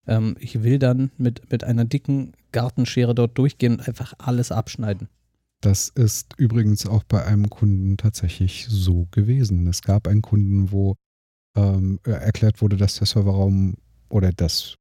[0.08, 5.10] Ähm, ich will dann mit, mit einer dicken Gartenschere dort durchgehen und einfach alles abschneiden.
[5.62, 9.68] Das ist übrigens auch bei einem Kunden tatsächlich so gewesen.
[9.68, 10.96] Es gab einen Kunden, wo
[11.56, 13.76] ähm, erklärt wurde, dass der Serverraum
[14.10, 14.76] oder das,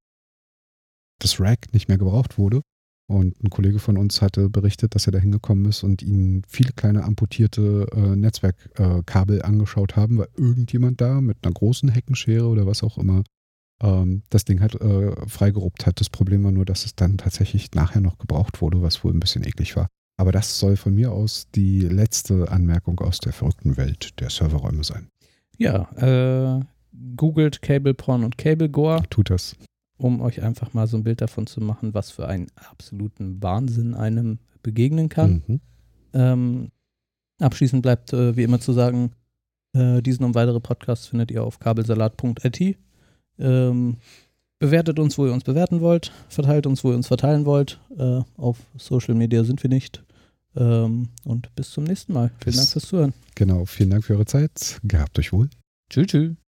[1.20, 2.60] das Rack nicht mehr gebraucht wurde.
[3.06, 6.72] Und ein Kollege von uns hatte berichtet, dass er da hingekommen ist und ihnen viele
[6.72, 12.82] kleine amputierte äh, Netzwerkkabel angeschaut haben, weil irgendjemand da mit einer großen Heckenschere oder was
[12.82, 13.22] auch immer
[13.82, 16.00] ähm, das Ding halt äh, freigeruppt hat.
[16.00, 19.20] Das Problem war nur, dass es dann tatsächlich nachher noch gebraucht wurde, was wohl ein
[19.20, 19.88] bisschen eklig war.
[20.16, 24.84] Aber das soll von mir aus die letzte Anmerkung aus der verrückten Welt der Serverräume
[24.84, 25.08] sein.
[25.58, 26.64] Ja, äh,
[27.16, 29.02] googelt Cable Porn und Cable Gore.
[29.10, 29.56] Tut das.
[29.96, 33.94] Um euch einfach mal so ein Bild davon zu machen, was für einen absoluten Wahnsinn
[33.94, 35.42] einem begegnen kann.
[35.46, 35.60] Mhm.
[36.12, 36.68] Ähm,
[37.40, 39.12] abschließend bleibt äh, wie immer zu sagen,
[39.74, 42.76] äh, diesen und weitere Podcasts findet ihr auf kabelsalat.it.
[43.38, 43.96] Ähm,
[44.60, 47.80] bewertet uns, wo ihr uns bewerten wollt, verteilt uns, wo ihr uns verteilen wollt.
[47.98, 50.04] Äh, auf Social Media sind wir nicht.
[50.56, 52.28] Ähm, und bis zum nächsten Mal.
[52.28, 53.12] Vielen Bis- Dank fürs Zuhören.
[53.34, 53.64] Genau.
[53.64, 54.80] Vielen Dank für eure Zeit.
[54.84, 55.48] Gehabt euch wohl.
[55.90, 56.43] Tschüss, tschüss.